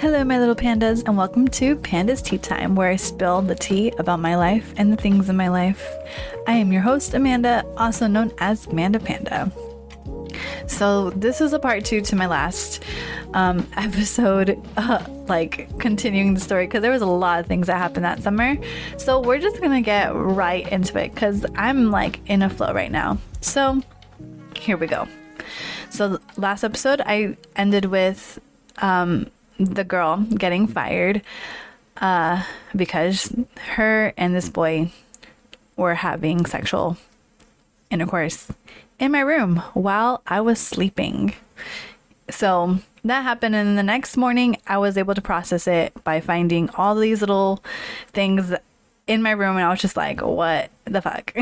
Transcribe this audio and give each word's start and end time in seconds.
Hello, 0.00 0.22
my 0.22 0.38
little 0.38 0.54
pandas, 0.54 1.02
and 1.04 1.16
welcome 1.16 1.48
to 1.48 1.74
Pandas 1.74 2.22
Tea 2.22 2.38
Time, 2.38 2.76
where 2.76 2.88
I 2.88 2.94
spill 2.94 3.42
the 3.42 3.56
tea 3.56 3.92
about 3.98 4.20
my 4.20 4.36
life 4.36 4.72
and 4.76 4.92
the 4.92 4.96
things 4.96 5.28
in 5.28 5.36
my 5.36 5.48
life. 5.48 5.84
I 6.46 6.52
am 6.52 6.70
your 6.70 6.82
host, 6.82 7.14
Amanda, 7.14 7.64
also 7.76 8.06
known 8.06 8.32
as 8.38 8.68
Amanda 8.68 9.00
Panda. 9.00 9.50
So, 10.68 11.10
this 11.10 11.40
is 11.40 11.52
a 11.52 11.58
part 11.58 11.84
two 11.84 12.00
to 12.02 12.14
my 12.14 12.26
last 12.26 12.84
um, 13.34 13.66
episode, 13.76 14.64
uh, 14.76 15.04
like 15.26 15.76
continuing 15.80 16.32
the 16.32 16.40
story, 16.40 16.68
because 16.68 16.82
there 16.82 16.92
was 16.92 17.02
a 17.02 17.06
lot 17.06 17.40
of 17.40 17.46
things 17.46 17.66
that 17.66 17.78
happened 17.78 18.04
that 18.04 18.22
summer. 18.22 18.56
So, 18.98 19.18
we're 19.18 19.40
just 19.40 19.60
gonna 19.60 19.82
get 19.82 20.14
right 20.14 20.70
into 20.70 20.96
it 21.00 21.12
because 21.12 21.44
I'm 21.56 21.90
like 21.90 22.20
in 22.30 22.42
a 22.42 22.48
flow 22.48 22.72
right 22.72 22.92
now. 22.92 23.18
So, 23.40 23.82
here 24.54 24.76
we 24.76 24.86
go. 24.86 25.08
So, 25.90 26.20
last 26.36 26.62
episode, 26.62 27.00
I 27.04 27.36
ended 27.56 27.86
with 27.86 28.38
um, 28.76 29.26
the 29.58 29.84
girl 29.84 30.18
getting 30.18 30.66
fired 30.66 31.22
uh, 32.00 32.44
because 32.74 33.34
her 33.74 34.12
and 34.16 34.34
this 34.34 34.48
boy 34.48 34.90
were 35.76 35.94
having 35.94 36.46
sexual 36.46 36.96
intercourse 37.90 38.50
in 38.98 39.12
my 39.12 39.20
room 39.20 39.58
while 39.74 40.22
I 40.26 40.40
was 40.40 40.58
sleeping. 40.58 41.34
So 42.30 42.78
that 43.04 43.22
happened, 43.22 43.54
and 43.54 43.78
the 43.78 43.82
next 43.82 44.16
morning 44.16 44.58
I 44.66 44.78
was 44.78 44.98
able 44.98 45.14
to 45.14 45.22
process 45.22 45.66
it 45.66 45.92
by 46.04 46.20
finding 46.20 46.68
all 46.70 46.94
these 46.94 47.20
little 47.20 47.62
things 48.12 48.52
in 49.06 49.22
my 49.22 49.30
room, 49.30 49.56
and 49.56 49.64
I 49.64 49.70
was 49.70 49.80
just 49.80 49.96
like, 49.96 50.20
"What 50.20 50.70
the 50.84 51.00
fuck?" 51.00 51.34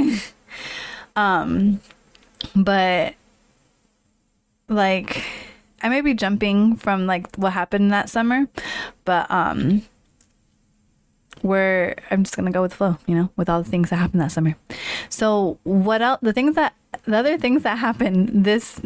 um, 1.17 1.81
but 2.55 3.15
like 4.69 5.25
I 5.83 5.89
may 5.89 6.01
be 6.01 6.15
jumping 6.15 6.77
from 6.77 7.07
like 7.07 7.35
what 7.37 7.53
happened 7.53 7.93
that 7.93 8.09
summer, 8.09 8.49
but 9.05 9.31
um 9.31 9.83
where 11.43 11.97
I'm 12.11 12.25
just 12.25 12.37
gonna 12.37 12.51
go 12.51 12.63
with 12.63 12.75
flow, 12.75 12.99
you 13.07 13.15
know, 13.15 13.31
with 13.37 13.49
all 13.49 13.63
the 13.63 13.71
things 13.71 13.91
that 13.91 13.97
happened 13.97 14.21
that 14.21 14.33
summer. 14.33 14.57
So 15.09 15.59
what 15.65 16.03
else 16.03 16.21
the 16.23 16.33
things 16.33 16.55
that 16.57 16.75
the 17.05 17.17
other 17.17 17.39
things 17.39 17.63
that 17.63 17.79
happened 17.79 18.45
this 18.45 18.81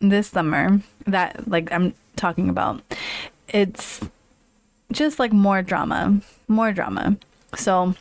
this 0.00 0.28
summer 0.28 0.80
that 1.06 1.48
like 1.48 1.72
I'm 1.72 1.94
talking 2.16 2.48
about, 2.48 2.82
it's 3.48 4.00
just 4.92 5.18
like 5.18 5.32
more 5.32 5.62
drama. 5.62 6.20
More 6.48 6.72
drama. 6.72 7.16
So 7.56 7.94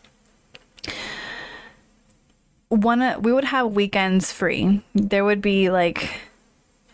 one 2.69 3.21
we 3.21 3.33
would 3.33 3.45
have 3.45 3.73
weekends 3.73 4.31
free. 4.31 4.83
There 4.93 5.25
would 5.25 5.41
be 5.41 5.69
like 5.69 6.09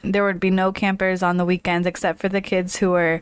there 0.04 0.24
would 0.24 0.40
be 0.40 0.50
no 0.50 0.72
campers 0.72 1.22
on 1.24 1.38
the 1.38 1.46
weekends 1.46 1.88
except 1.88 2.20
for 2.20 2.30
the 2.30 2.42
kids 2.42 2.78
who 2.78 2.92
were 2.92 3.22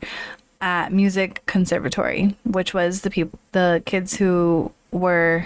at 0.61 0.91
music 0.91 1.43
conservatory, 1.45 2.35
which 2.43 2.73
was 2.73 3.01
the 3.01 3.09
people 3.09 3.39
the 3.51 3.81
kids 3.85 4.15
who 4.15 4.71
were 4.91 5.45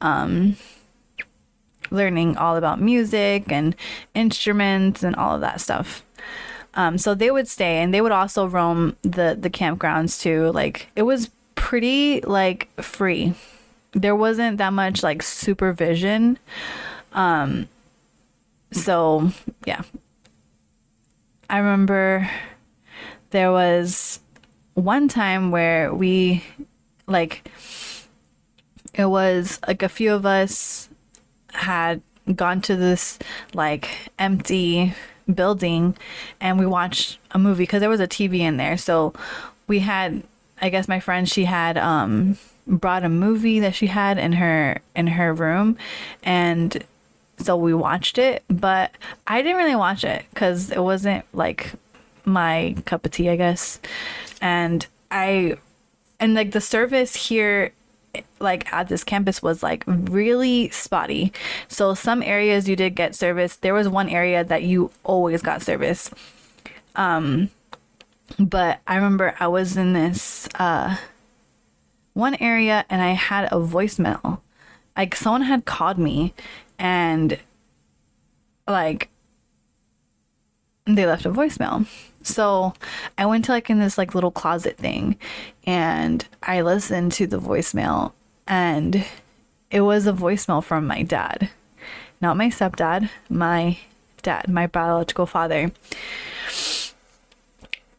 um 0.00 0.56
learning 1.90 2.36
all 2.36 2.56
about 2.56 2.80
music 2.80 3.50
and 3.52 3.76
instruments 4.14 5.02
and 5.02 5.14
all 5.16 5.34
of 5.34 5.40
that 5.40 5.60
stuff. 5.60 6.04
Um, 6.74 6.98
so 6.98 7.14
they 7.14 7.30
would 7.30 7.46
stay 7.46 7.78
and 7.78 7.94
they 7.94 8.00
would 8.00 8.12
also 8.12 8.46
roam 8.46 8.96
the 9.02 9.36
the 9.38 9.50
campgrounds 9.50 10.20
too. 10.20 10.50
Like 10.52 10.88
it 10.96 11.02
was 11.02 11.30
pretty 11.54 12.20
like 12.22 12.68
free. 12.82 13.34
There 13.92 14.16
wasn't 14.16 14.58
that 14.58 14.72
much 14.72 15.02
like 15.02 15.22
supervision. 15.22 16.38
Um, 17.12 17.68
so 18.72 19.30
yeah, 19.64 19.82
I 21.48 21.58
remember 21.58 22.28
there 23.30 23.52
was 23.52 24.20
one 24.74 25.08
time 25.08 25.50
where 25.50 25.94
we 25.94 26.42
like 27.06 27.48
it 28.94 29.06
was 29.06 29.58
like 29.66 29.82
a 29.82 29.88
few 29.88 30.12
of 30.14 30.24
us 30.24 30.88
had 31.52 32.00
gone 32.34 32.60
to 32.62 32.76
this 32.76 33.18
like 33.52 33.88
empty 34.18 34.94
building 35.32 35.96
and 36.40 36.58
we 36.58 36.66
watched 36.66 37.18
a 37.32 37.38
movie 37.38 37.64
because 37.64 37.80
there 37.80 37.90
was 37.90 38.00
a 38.00 38.08
TV 38.08 38.40
in 38.40 38.56
there. 38.56 38.76
So 38.76 39.12
we 39.66 39.80
had 39.80 40.22
I 40.60 40.68
guess 40.68 40.88
my 40.88 41.00
friend 41.00 41.28
she 41.28 41.44
had 41.44 41.76
um 41.76 42.38
brought 42.66 43.04
a 43.04 43.08
movie 43.08 43.60
that 43.60 43.74
she 43.74 43.88
had 43.88 44.18
in 44.18 44.32
her 44.32 44.80
in 44.96 45.08
her 45.08 45.34
room 45.34 45.76
and 46.22 46.84
so 47.38 47.56
we 47.56 47.74
watched 47.74 48.18
it, 48.18 48.44
but 48.48 48.92
I 49.26 49.42
didn't 49.42 49.58
really 49.58 49.76
watch 49.76 50.04
it 50.04 50.24
because 50.30 50.70
it 50.70 50.82
wasn't 50.82 51.24
like 51.32 51.72
my 52.24 52.76
cup 52.86 53.04
of 53.04 53.12
tea, 53.12 53.28
I 53.28 53.36
guess. 53.36 53.80
And 54.40 54.86
I, 55.10 55.56
and 56.20 56.34
like 56.34 56.52
the 56.52 56.60
service 56.60 57.14
here, 57.16 57.72
like 58.40 58.72
at 58.72 58.88
this 58.88 59.04
campus 59.04 59.42
was 59.42 59.62
like 59.62 59.84
really 59.86 60.70
spotty. 60.70 61.32
So 61.68 61.94
some 61.94 62.22
areas 62.22 62.68
you 62.68 62.76
did 62.76 62.94
get 62.94 63.14
service. 63.14 63.56
There 63.56 63.74
was 63.74 63.88
one 63.88 64.08
area 64.08 64.44
that 64.44 64.62
you 64.62 64.90
always 65.02 65.42
got 65.42 65.62
service. 65.62 66.10
Um, 66.94 67.50
but 68.38 68.80
I 68.86 68.96
remember 68.96 69.34
I 69.38 69.48
was 69.48 69.76
in 69.76 69.92
this 69.92 70.48
uh 70.54 70.96
one 72.14 72.36
area 72.36 72.84
and 72.88 73.02
I 73.02 73.10
had 73.10 73.46
a 73.46 73.56
voicemail. 73.56 74.40
Like 74.96 75.16
someone 75.16 75.42
had 75.42 75.64
called 75.64 75.98
me 75.98 76.32
and 76.78 77.38
like 78.66 79.10
they 80.86 81.06
left 81.06 81.26
a 81.26 81.30
voicemail. 81.30 81.86
So 82.22 82.74
I 83.18 83.26
went 83.26 83.44
to 83.46 83.52
like 83.52 83.68
in 83.70 83.78
this 83.78 83.98
like 83.98 84.14
little 84.14 84.30
closet 84.30 84.76
thing 84.78 85.16
and 85.66 86.26
I 86.42 86.62
listened 86.62 87.12
to 87.12 87.26
the 87.26 87.40
voicemail 87.40 88.12
and 88.46 89.04
it 89.70 89.82
was 89.82 90.06
a 90.06 90.12
voicemail 90.12 90.62
from 90.62 90.86
my 90.86 91.02
dad. 91.02 91.50
Not 92.20 92.36
my 92.36 92.48
stepdad, 92.48 93.10
my 93.28 93.78
dad, 94.22 94.48
my 94.48 94.66
biological 94.66 95.26
father. 95.26 95.72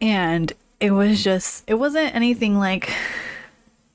And 0.01 0.53
it 0.79 0.91
was 0.91 1.23
just 1.23 1.63
it 1.67 1.75
wasn't 1.75 2.15
anything 2.15 2.57
like 2.57 2.91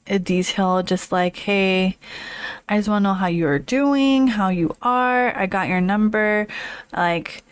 a 0.06 0.18
detail 0.18 0.82
just 0.82 1.12
like 1.12 1.36
hey 1.36 1.96
I 2.70 2.76
just 2.76 2.88
want 2.88 3.02
to 3.02 3.08
know 3.08 3.14
how 3.14 3.26
you're 3.26 3.58
doing, 3.58 4.28
how 4.28 4.48
you 4.48 4.76
are. 4.80 5.36
I 5.36 5.46
got 5.46 5.66
your 5.66 5.80
number. 5.80 6.46
Like 6.96 7.42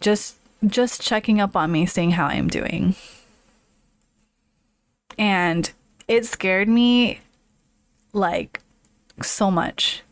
just 0.00 0.34
just 0.66 1.00
checking 1.00 1.40
up 1.40 1.54
on 1.54 1.70
me, 1.70 1.86
seeing 1.86 2.10
how 2.10 2.26
I'm 2.26 2.48
doing. 2.48 2.96
And 5.16 5.70
it 6.08 6.26
scared 6.26 6.68
me 6.68 7.20
like 8.12 8.60
so 9.22 9.48
much. 9.48 10.02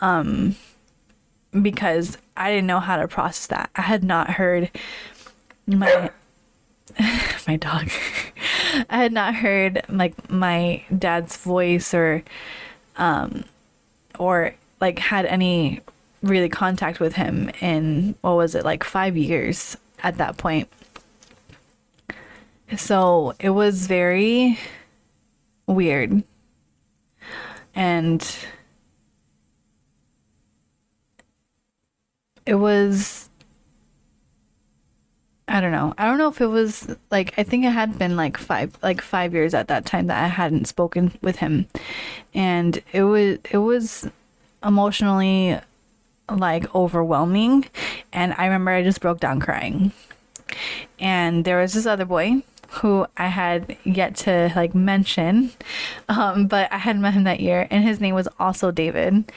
Um 0.00 0.56
because 1.62 2.18
I 2.36 2.50
didn't 2.50 2.66
know 2.66 2.80
how 2.80 2.96
to 2.96 3.06
process 3.06 3.46
that. 3.46 3.70
I 3.76 3.82
had 3.82 4.02
not 4.02 4.30
heard 4.30 4.72
my 5.68 6.10
my 7.46 7.56
dog. 7.56 7.88
I 8.90 8.96
had 8.96 9.12
not 9.12 9.36
heard 9.36 9.82
like 9.88 10.28
my 10.28 10.82
dad's 10.98 11.36
voice 11.36 11.94
or 11.94 12.24
um 12.96 13.44
or 14.18 14.54
like 14.80 14.98
had 14.98 15.26
any 15.26 15.80
really 16.22 16.48
contact 16.48 17.00
with 17.00 17.14
him 17.14 17.50
in 17.60 18.14
what 18.22 18.36
was 18.36 18.54
it 18.54 18.64
like 18.64 18.82
5 18.82 19.16
years 19.16 19.76
at 20.02 20.16
that 20.18 20.36
point. 20.36 20.68
So, 22.76 23.34
it 23.38 23.50
was 23.50 23.86
very 23.86 24.58
weird. 25.66 26.24
And 27.74 28.36
it 32.46 32.54
was 32.54 33.28
I 35.46 35.60
don't 35.60 35.72
know. 35.72 35.94
I 35.98 36.06
don't 36.06 36.18
know 36.18 36.28
if 36.28 36.40
it 36.40 36.46
was 36.46 36.96
like 37.10 37.34
I 37.38 37.42
think 37.42 37.64
it 37.64 37.72
had 37.72 37.98
been 37.98 38.16
like 38.16 38.38
5 38.38 38.78
like 38.82 39.00
5 39.00 39.34
years 39.34 39.52
at 39.54 39.68
that 39.68 39.84
time 39.84 40.06
that 40.06 40.22
I 40.22 40.28
hadn't 40.28 40.66
spoken 40.66 41.12
with 41.20 41.36
him. 41.36 41.66
And 42.32 42.82
it 42.92 43.02
was 43.04 43.38
it 43.50 43.58
was 43.58 44.08
emotionally 44.64 45.58
like 46.30 46.74
overwhelming 46.74 47.66
and 48.12 48.34
I 48.38 48.46
remember 48.46 48.70
I 48.70 48.82
just 48.82 49.00
broke 49.00 49.20
down 49.20 49.40
crying. 49.40 49.92
And 50.98 51.44
there 51.44 51.60
was 51.60 51.74
this 51.74 51.86
other 51.86 52.04
boy 52.04 52.42
who 52.80 53.06
I 53.16 53.28
had 53.28 53.76
yet 53.84 54.16
to 54.16 54.52
like 54.56 54.74
mention, 54.74 55.52
um, 56.08 56.46
but 56.46 56.72
I 56.72 56.78
had 56.78 56.98
met 56.98 57.14
him 57.14 57.24
that 57.24 57.40
year, 57.40 57.68
and 57.70 57.84
his 57.84 58.00
name 58.00 58.14
was 58.14 58.28
also 58.38 58.70
David. 58.70 59.30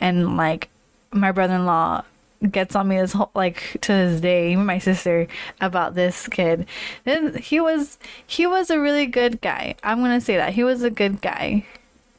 And 0.00 0.36
like 0.36 0.68
my 1.12 1.32
brother 1.32 1.54
in 1.54 1.66
law 1.66 2.04
gets 2.50 2.76
on 2.76 2.88
me 2.88 2.98
this 2.98 3.12
whole 3.12 3.30
like 3.34 3.78
to 3.80 3.92
this 3.92 4.20
day 4.20 4.54
my 4.56 4.78
sister 4.78 5.26
about 5.60 5.94
this 5.94 6.28
kid. 6.28 6.66
And 7.06 7.38
he 7.38 7.60
was 7.60 7.98
he 8.26 8.46
was 8.46 8.70
a 8.70 8.80
really 8.80 9.06
good 9.06 9.40
guy. 9.40 9.74
I'm 9.82 10.00
gonna 10.00 10.20
say 10.20 10.36
that. 10.36 10.54
He 10.54 10.64
was 10.64 10.82
a 10.82 10.90
good 10.90 11.20
guy. 11.20 11.66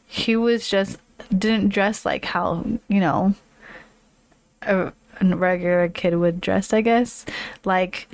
He 0.06 0.36
was 0.36 0.70
just 0.70 1.00
didn't 1.36 1.70
dress 1.70 2.06
like 2.06 2.26
how 2.26 2.66
you 2.88 3.00
know 3.00 3.34
a, 4.62 4.92
a 5.22 5.36
regular 5.36 5.88
kid 5.90 6.16
would 6.16 6.42
dress 6.42 6.74
i 6.74 6.82
guess. 6.82 7.26
Like 7.64 8.08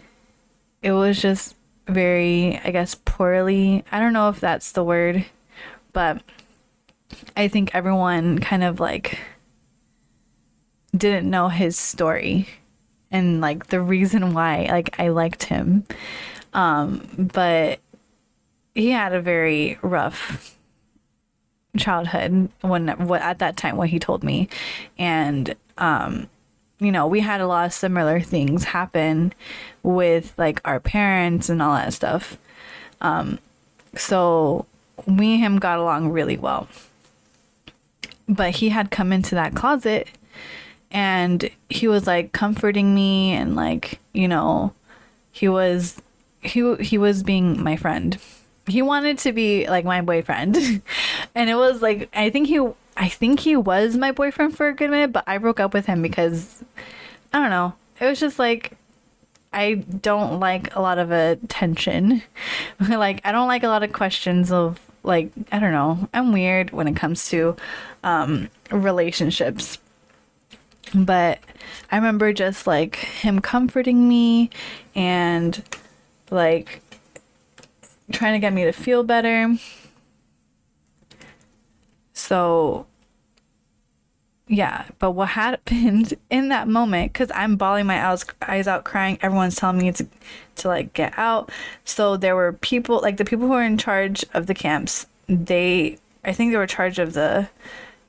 it 0.81 0.91
was 0.91 1.21
just 1.21 1.55
very, 1.87 2.59
I 2.63 2.71
guess, 2.71 2.95
poorly. 2.95 3.83
I 3.91 3.99
don't 3.99 4.13
know 4.13 4.29
if 4.29 4.39
that's 4.39 4.71
the 4.71 4.83
word, 4.83 5.25
but 5.93 6.21
I 7.35 7.47
think 7.47 7.75
everyone 7.75 8.39
kind 8.39 8.63
of 8.63 8.79
like 8.79 9.19
didn't 10.95 11.29
know 11.29 11.47
his 11.49 11.77
story 11.77 12.47
and 13.11 13.41
like 13.41 13.67
the 13.67 13.81
reason 13.81 14.33
why 14.33 14.67
like 14.69 14.99
I 14.99 15.09
liked 15.09 15.43
him. 15.43 15.85
Um, 16.53 17.07
but 17.33 17.79
he 18.73 18.91
had 18.91 19.13
a 19.13 19.21
very 19.21 19.77
rough 19.81 20.57
childhood 21.77 22.49
when 22.61 22.87
what 23.07 23.21
at 23.21 23.39
that 23.39 23.57
time 23.57 23.77
what 23.77 23.89
he 23.89 23.99
told 23.99 24.23
me. 24.23 24.49
And 24.97 25.55
um 25.77 26.27
you 26.79 26.91
know 26.91 27.07
we 27.07 27.21
had 27.21 27.41
a 27.41 27.47
lot 27.47 27.65
of 27.65 27.73
similar 27.73 28.19
things 28.19 28.65
happen 28.65 29.33
with 29.83 30.33
like 30.37 30.59
our 30.65 30.79
parents 30.79 31.49
and 31.49 31.61
all 31.61 31.75
that 31.75 31.93
stuff. 31.93 32.37
Um 32.99 33.39
so 33.95 34.65
me 35.07 35.35
and 35.35 35.43
him 35.43 35.59
got 35.59 35.79
along 35.79 36.09
really 36.09 36.37
well. 36.37 36.67
But 38.27 38.55
he 38.55 38.69
had 38.69 38.91
come 38.91 39.11
into 39.11 39.35
that 39.35 39.55
closet 39.55 40.07
and 40.91 41.49
he 41.69 41.87
was 41.87 42.05
like 42.05 42.31
comforting 42.33 42.93
me 42.93 43.31
and 43.31 43.55
like 43.55 43.99
you 44.13 44.27
know 44.27 44.73
he 45.31 45.47
was 45.47 46.01
he 46.41 46.75
he 46.75 46.97
was 46.97 47.23
being 47.23 47.61
my 47.61 47.75
friend. 47.75 48.17
He 48.67 48.81
wanted 48.81 49.17
to 49.19 49.31
be 49.31 49.67
like 49.67 49.85
my 49.85 50.01
boyfriend. 50.01 50.57
And 51.33 51.49
it 51.49 51.55
was 51.55 51.81
like 51.81 52.09
i 52.13 52.29
think 52.29 52.47
he 52.47 52.59
i 52.97 53.07
think 53.07 53.39
he 53.39 53.55
was 53.55 53.95
my 53.95 54.11
boyfriend 54.11 54.57
for 54.57 54.67
a 54.67 54.73
good 54.73 54.89
minute 54.89 55.13
but 55.13 55.23
i 55.27 55.37
broke 55.37 55.61
up 55.61 55.73
with 55.73 55.85
him 55.85 56.01
because 56.01 56.61
i 57.33 57.39
don't 57.39 57.49
know. 57.49 57.73
It 57.99 58.05
was 58.05 58.19
just 58.19 58.37
like 58.37 58.77
i 59.53 59.75
don't 59.75 60.39
like 60.39 60.75
a 60.75 60.81
lot 60.81 60.97
of 60.97 61.11
attention. 61.11 62.23
Like 62.79 63.21
i 63.23 63.31
don't 63.31 63.47
like 63.47 63.63
a 63.63 63.67
lot 63.67 63.83
of 63.83 63.93
questions 63.93 64.51
of 64.51 64.79
like 65.03 65.31
i 65.51 65.59
don't 65.59 65.71
know. 65.71 66.09
I'm 66.13 66.33
weird 66.33 66.71
when 66.71 66.87
it 66.87 66.95
comes 66.95 67.29
to 67.29 67.55
um 68.03 68.49
relationships 68.71 69.77
but 70.93 71.39
I 71.91 71.95
remember 71.95 72.33
just 72.33 72.67
like 72.67 72.95
him 72.95 73.39
comforting 73.39 74.07
me 74.07 74.49
and 74.95 75.63
like 76.29 76.81
trying 78.11 78.33
to 78.33 78.39
get 78.39 78.53
me 78.53 78.63
to 78.65 78.71
feel 78.71 79.03
better. 79.03 79.55
So 82.13 82.85
yeah, 84.47 84.85
but 84.99 85.11
what 85.11 85.29
happened 85.29 86.13
in 86.29 86.49
that 86.49 86.67
moment 86.67 87.13
cuz 87.13 87.31
I'm 87.33 87.55
bawling 87.55 87.85
my 87.85 88.05
eyes, 88.05 88.25
eyes 88.41 88.67
out 88.67 88.83
crying, 88.83 89.17
everyone's 89.21 89.55
telling 89.55 89.77
me 89.77 89.91
to 89.93 90.07
to 90.57 90.67
like 90.67 90.93
get 90.93 91.17
out. 91.17 91.51
So 91.85 92.17
there 92.17 92.35
were 92.35 92.53
people 92.53 92.99
like 93.01 93.17
the 93.17 93.25
people 93.25 93.47
who 93.47 93.53
were 93.53 93.63
in 93.63 93.77
charge 93.77 94.25
of 94.33 94.47
the 94.47 94.53
camps, 94.53 95.07
they 95.27 95.97
I 96.23 96.33
think 96.33 96.51
they 96.51 96.57
were 96.57 96.63
in 96.63 96.69
charge 96.69 96.99
of 96.99 97.13
the 97.13 97.49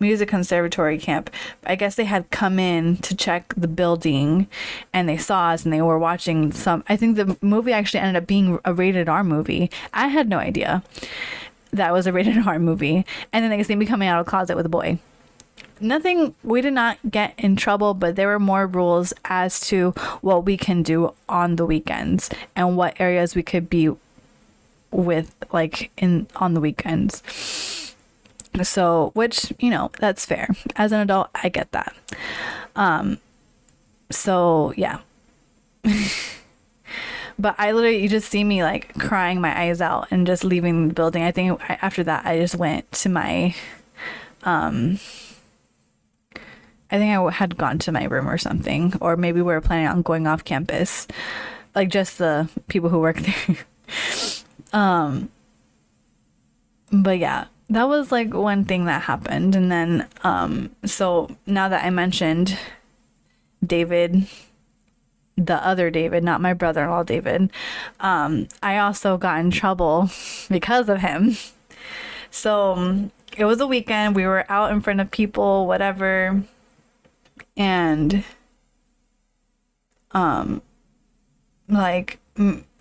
music 0.03 0.29
conservatory 0.29 0.99
camp. 0.99 1.31
I 1.65 1.77
guess 1.77 1.95
they 1.95 2.05
had 2.05 2.31
come 2.31 2.59
in 2.59 2.99
to 2.99 3.17
check 3.17 3.55
the 3.57 3.69
building 3.69 4.49
and 4.93 5.09
they 5.09 5.17
saw 5.17 5.51
us 5.51 5.65
and 5.65 5.73
they 5.73 5.81
were 5.81 5.99
watching 5.99 6.53
some. 6.53 6.85
I 6.91 6.97
think 6.97 7.17
the 7.17 7.39
movie 7.41 7.73
actually 7.73 8.01
ended 8.01 8.23
up 8.23 8.27
being 8.27 8.59
a 8.67 8.75
rated 8.75 9.09
R 9.09 9.25
movie. 9.25 9.71
I 9.95 10.09
had 10.09 10.29
no 10.29 10.39
idea 10.39 10.83
that 11.73 11.93
was 11.93 12.07
a 12.07 12.13
rated 12.13 12.39
R 12.47 12.59
movie. 12.59 13.07
And 13.33 13.43
then 13.43 13.51
they 13.51 13.63
see 13.63 13.77
me 13.77 13.87
coming 13.87 14.09
out 14.09 14.21
of 14.21 14.27
closet 14.27 14.57
with 14.57 14.67
a 14.67 14.71
boy. 14.71 14.99
Nothing, 15.81 16.35
we 16.45 16.61
did 16.61 16.75
not 16.75 16.99
get 17.11 17.35
in 17.37 17.57
trouble, 17.57 17.93
but 17.93 18.15
there 18.15 18.29
were 18.29 18.39
more 18.39 18.69
rules 18.69 19.13
as 19.25 19.59
to 19.69 19.91
what 20.21 20.45
we 20.45 20.57
can 20.57 20.85
do 20.85 21.13
on 21.29 21.57
the 21.57 21.67
weekends 21.67 22.31
and 22.55 22.77
what 22.77 23.01
areas 23.01 23.35
we 23.35 23.43
could 23.43 23.69
be 23.69 23.91
with, 24.93 25.35
like 25.53 25.91
in 25.97 26.29
on 26.37 26.55
the 26.55 26.61
weekends. 26.61 27.92
So, 28.63 29.13
which, 29.15 29.53
you 29.59 29.71
know, 29.71 29.91
that's 29.99 30.27
fair. 30.27 30.49
As 30.77 30.93
an 30.93 31.01
adult, 31.01 31.31
I 31.35 31.49
get 31.49 31.73
that. 31.73 31.95
Um 32.77 33.19
so, 34.11 34.75
yeah. 34.77 34.99
but 37.39 37.55
I 37.59 37.73
literally 37.73 38.03
you 38.03 38.09
just 38.09 38.31
see 38.31 38.45
me 38.45 38.63
like 38.63 38.95
crying 38.99 39.41
my 39.41 39.59
eyes 39.59 39.81
out 39.81 40.09
and 40.11 40.27
just 40.27 40.45
leaving 40.45 40.89
the 40.89 40.95
building. 40.95 41.23
I 41.23 41.33
think 41.33 41.61
after 41.83 42.05
that 42.05 42.27
I 42.27 42.39
just 42.39 42.55
went 42.57 42.91
to 42.93 43.09
my 43.09 43.55
um 44.43 44.99
I 46.91 46.99
think 46.99 47.17
I 47.17 47.31
had 47.31 47.57
gone 47.57 47.79
to 47.81 47.93
my 47.93 48.05
room 48.05 48.29
or 48.29 48.37
something 48.37 48.95
or 49.01 49.17
maybe 49.17 49.41
we 49.41 49.45
were 49.45 49.61
planning 49.63 49.89
on 49.89 50.03
going 50.03 50.27
off 50.27 50.45
campus. 50.45 51.09
Like 51.75 51.89
just 51.89 52.19
the 52.19 52.51
people 52.69 52.91
who 52.91 52.99
work 52.99 53.19
there. 53.21 53.57
um 54.73 55.31
but 56.93 57.19
yeah, 57.19 57.47
that 57.73 57.89
was 57.89 58.13
like 58.13 58.33
one 58.35 58.65
thing 58.65 58.85
that 58.85 59.03
happened 59.03 59.55
and 59.55 59.71
then 59.71 60.07
um 60.25 60.71
so 60.85 61.29
now 61.47 61.69
that 61.69 61.85
i 61.85 61.91
mentioned 61.91 62.59
david 63.65 64.27
the 65.37 65.67
other 65.67 65.91
david 65.91 66.23
not 66.23 66.41
my 66.41 66.53
brother-in-law 66.53 67.03
david 67.03 67.51
um 68.01 68.47
i 68.63 68.79
also 68.79 69.17
got 69.17 69.41
in 69.41 69.51
trouble 69.51 70.11
because 70.49 70.89
of 70.89 70.99
him. 70.99 71.37
So 72.33 73.11
it 73.37 73.45
was 73.45 73.61
a 73.61 73.67
weekend. 73.67 74.17
We 74.17 74.27
were 74.27 74.51
out 74.51 74.73
in 74.73 74.81
front 74.81 75.01
of 75.01 75.11
people 75.11 75.67
whatever 75.67 76.43
and 77.57 78.25
um 80.13 80.63
like 81.69 82.19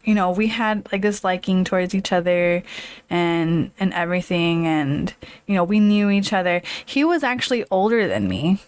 you 0.03 0.15
know 0.15 0.31
we 0.31 0.47
had 0.47 0.87
like 0.91 1.01
this 1.01 1.23
liking 1.23 1.63
towards 1.63 1.93
each 1.93 2.11
other 2.11 2.63
and 3.09 3.71
and 3.79 3.93
everything 3.93 4.65
and 4.65 5.13
you 5.47 5.55
know 5.55 5.63
we 5.63 5.79
knew 5.79 6.09
each 6.09 6.33
other. 6.33 6.61
He 6.85 7.03
was 7.03 7.23
actually 7.23 7.65
older 7.71 8.07
than 8.07 8.27
me. 8.27 8.59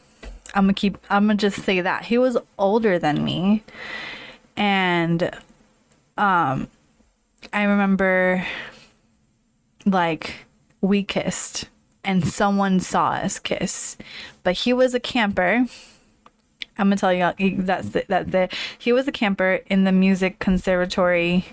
I'm 0.55 0.65
gonna 0.65 0.73
keep 0.73 0.97
i'm 1.09 1.27
gonna 1.27 1.37
just 1.37 1.63
say 1.63 1.81
that. 1.81 2.05
He 2.05 2.17
was 2.17 2.37
older 2.57 2.99
than 2.99 3.23
me. 3.23 3.63
And 4.55 5.31
um 6.17 6.67
i 7.51 7.63
remember 7.63 8.45
like 9.85 10.45
we 10.81 11.03
kissed 11.03 11.69
and 12.03 12.27
someone 12.27 12.79
saw 12.79 13.11
us 13.11 13.39
kiss. 13.39 13.97
But 14.43 14.53
he 14.55 14.73
was 14.73 14.93
a 14.93 14.99
camper 14.99 15.65
I'm 16.77 16.87
gonna 16.87 16.97
tell 16.97 17.13
you 17.13 17.61
that's 17.61 17.89
the, 17.89 18.05
that 18.07 18.31
the 18.31 18.49
he 18.77 18.91
was 18.91 19.07
a 19.07 19.11
camper 19.11 19.61
in 19.67 19.83
the 19.83 19.91
music 19.91 20.39
conservatory 20.39 21.45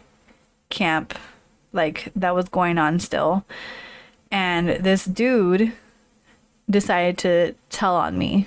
camp, 0.70 1.19
like 1.72 2.11
that 2.17 2.34
was 2.34 2.49
going 2.49 2.78
on 2.78 2.99
still, 3.00 3.44
and 4.31 4.70
this 4.84 5.05
dude 5.05 5.72
decided 6.69 7.19
to 7.19 7.55
tell 7.69 7.96
on 7.96 8.17
me, 8.17 8.46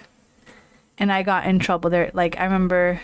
and 0.98 1.12
I 1.12 1.24
got 1.24 1.46
in 1.46 1.60
trouble 1.60 1.90
there. 1.90 2.10
Like 2.14 2.40
I 2.40 2.46
remember, 2.46 3.02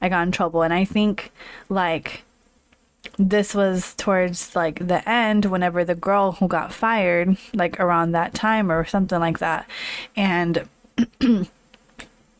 I 0.00 0.08
got 0.08 0.26
in 0.26 0.32
trouble, 0.32 0.62
and 0.62 0.74
I 0.74 0.84
think 0.84 1.30
like 1.68 2.24
this 3.18 3.54
was 3.54 3.94
towards 3.94 4.54
like 4.56 4.86
the 4.86 5.06
end 5.08 5.44
whenever 5.44 5.84
the 5.84 5.94
girl 5.94 6.32
who 6.32 6.48
got 6.48 6.72
fired 6.72 7.36
like 7.54 7.78
around 7.78 8.12
that 8.12 8.34
time 8.34 8.70
or 8.70 8.84
something 8.84 9.20
like 9.20 9.38
that. 9.38 9.68
And 10.16 10.68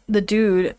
the 0.06 0.20
dude 0.20 0.76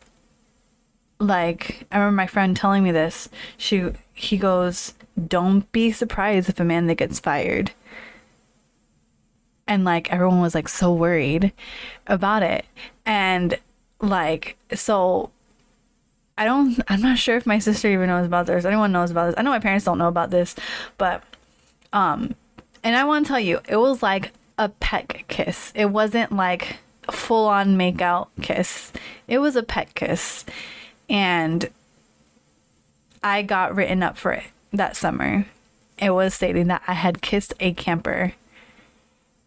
like 1.20 1.86
I 1.92 1.98
remember 1.98 2.15
my 2.15 2.27
friend 2.27 2.56
telling 2.56 2.84
me 2.84 2.92
this. 2.92 3.30
She 3.58 3.92
he 4.13 4.38
goes, 4.38 4.94
"Don't 5.27 5.72
be 5.72 5.92
surprised 5.92 6.50
if 6.50 6.60
Amanda 6.60 6.96
gets 6.96 7.20
fired." 7.20 7.72
And 9.68 9.86
like 9.86 10.12
everyone 10.12 10.42
was 10.42 10.56
like 10.56 10.68
so 10.68 10.94
worried 10.94 11.53
about 12.08 12.44
it. 12.44 12.65
And 13.06 13.58
like 14.01 14.58
so 14.74 15.32
I 16.38 16.46
don't 16.46 16.80
I'm 16.88 17.01
not 17.01 17.18
sure 17.18 17.38
if 17.38 17.46
my 17.46 17.60
sister 17.60 17.89
even 17.89 18.08
knows 18.08 18.25
about 18.25 18.46
this. 18.46 18.65
Anyone 18.65 18.92
knows 18.92 19.12
about 19.12 19.27
this. 19.27 19.36
I 19.38 19.42
know 19.42 19.51
my 19.51 19.60
parents 19.60 19.86
don't 19.86 19.98
know 19.98 20.10
about 20.10 20.32
this, 20.32 20.56
but 20.98 21.24
um 21.94 22.36
and 22.84 22.98
I 22.98 23.06
want 23.06 23.25
to 23.25 23.30
tell 23.30 23.39
you, 23.39 23.62
it 23.70 23.77
was 23.77 24.03
like 24.03 24.34
a 24.58 24.68
peck 24.68 25.25
kiss. 25.30 25.72
It 25.74 25.86
wasn't 25.86 26.34
like 26.34 26.77
full 27.12 27.48
on 27.48 27.77
make 27.77 28.01
out 28.01 28.29
kiss. 28.41 28.91
It 29.27 29.39
was 29.39 29.55
a 29.55 29.63
pet 29.63 29.93
kiss. 29.95 30.45
And 31.10 31.69
I 33.24 33.41
got 33.41 33.75
written 33.75 34.03
up 34.03 34.17
for 34.17 34.31
it 34.31 34.45
that 34.72 34.95
summer. 34.95 35.45
It 35.98 36.12
was 36.12 36.33
stating 36.33 36.67
that 36.67 36.83
I 36.88 36.93
had 36.93 37.22
kissed 37.22 37.53
a 37.60 37.74
camper. 37.74 38.33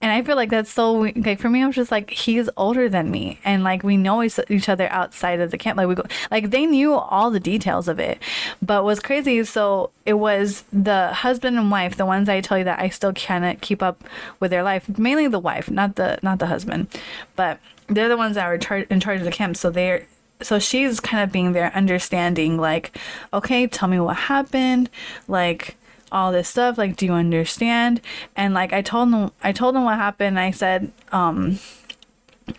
And 0.02 0.12
I 0.12 0.22
feel 0.22 0.36
like 0.36 0.50
that's 0.50 0.70
so 0.70 0.92
like 0.92 1.40
for 1.40 1.48
me. 1.48 1.62
I 1.62 1.66
was 1.66 1.74
just 1.74 1.90
like 1.90 2.10
he's 2.10 2.50
older 2.56 2.88
than 2.88 3.10
me, 3.10 3.40
and 3.44 3.64
like 3.64 3.82
we 3.82 3.96
know 3.96 4.22
each 4.22 4.68
other 4.68 4.88
outside 4.90 5.40
of 5.40 5.50
the 5.50 5.58
camp. 5.58 5.78
Like 5.78 5.88
we 5.88 5.94
go, 5.94 6.04
like 6.30 6.50
they 6.50 6.66
knew 6.66 6.94
all 6.94 7.30
the 7.30 7.40
details 7.40 7.88
of 7.88 7.98
it. 7.98 8.18
But 8.60 8.84
what's 8.84 9.00
crazy, 9.00 9.42
so 9.44 9.90
it 10.04 10.14
was 10.14 10.64
the 10.70 11.08
husband 11.12 11.58
and 11.58 11.70
wife, 11.70 11.96
the 11.96 12.04
ones 12.06 12.28
I 12.28 12.42
tell 12.42 12.58
you 12.58 12.64
that 12.64 12.78
I 12.78 12.90
still 12.90 13.14
cannot 13.14 13.62
keep 13.62 13.82
up 13.82 14.04
with 14.38 14.50
their 14.50 14.62
life. 14.62 14.86
Mainly 14.98 15.28
the 15.28 15.38
wife, 15.38 15.70
not 15.70 15.96
the 15.96 16.18
not 16.22 16.40
the 16.40 16.46
husband, 16.46 16.88
but 17.34 17.58
they're 17.88 18.08
the 18.08 18.18
ones 18.18 18.34
that 18.34 18.48
were 18.48 18.58
char- 18.58 18.86
in 18.90 19.00
charge 19.00 19.20
of 19.20 19.24
the 19.24 19.32
camp. 19.32 19.56
So 19.56 19.70
they're 19.70 20.06
so 20.42 20.58
she's 20.58 21.00
kind 21.00 21.22
of 21.22 21.32
being 21.32 21.52
there 21.52 21.72
understanding 21.74 22.58
like 22.58 22.96
okay 23.32 23.66
tell 23.66 23.88
me 23.88 23.98
what 23.98 24.16
happened 24.16 24.90
like 25.28 25.76
all 26.16 26.32
this 26.32 26.48
stuff. 26.48 26.78
Like, 26.78 26.96
do 26.96 27.04
you 27.04 27.12
understand? 27.12 28.00
And 28.34 28.54
like, 28.54 28.72
I 28.72 28.80
told 28.80 29.10
him, 29.10 29.30
I 29.44 29.52
told 29.52 29.76
him 29.76 29.84
what 29.84 29.96
happened. 29.96 30.40
I 30.40 30.50
said, 30.50 30.90
um, 31.12 31.58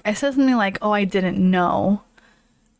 I 0.06 0.14
said 0.14 0.36
something 0.36 0.56
like, 0.56 0.78
"Oh, 0.82 0.92
I 0.92 1.06
didn't 1.06 1.40
know," 1.40 2.02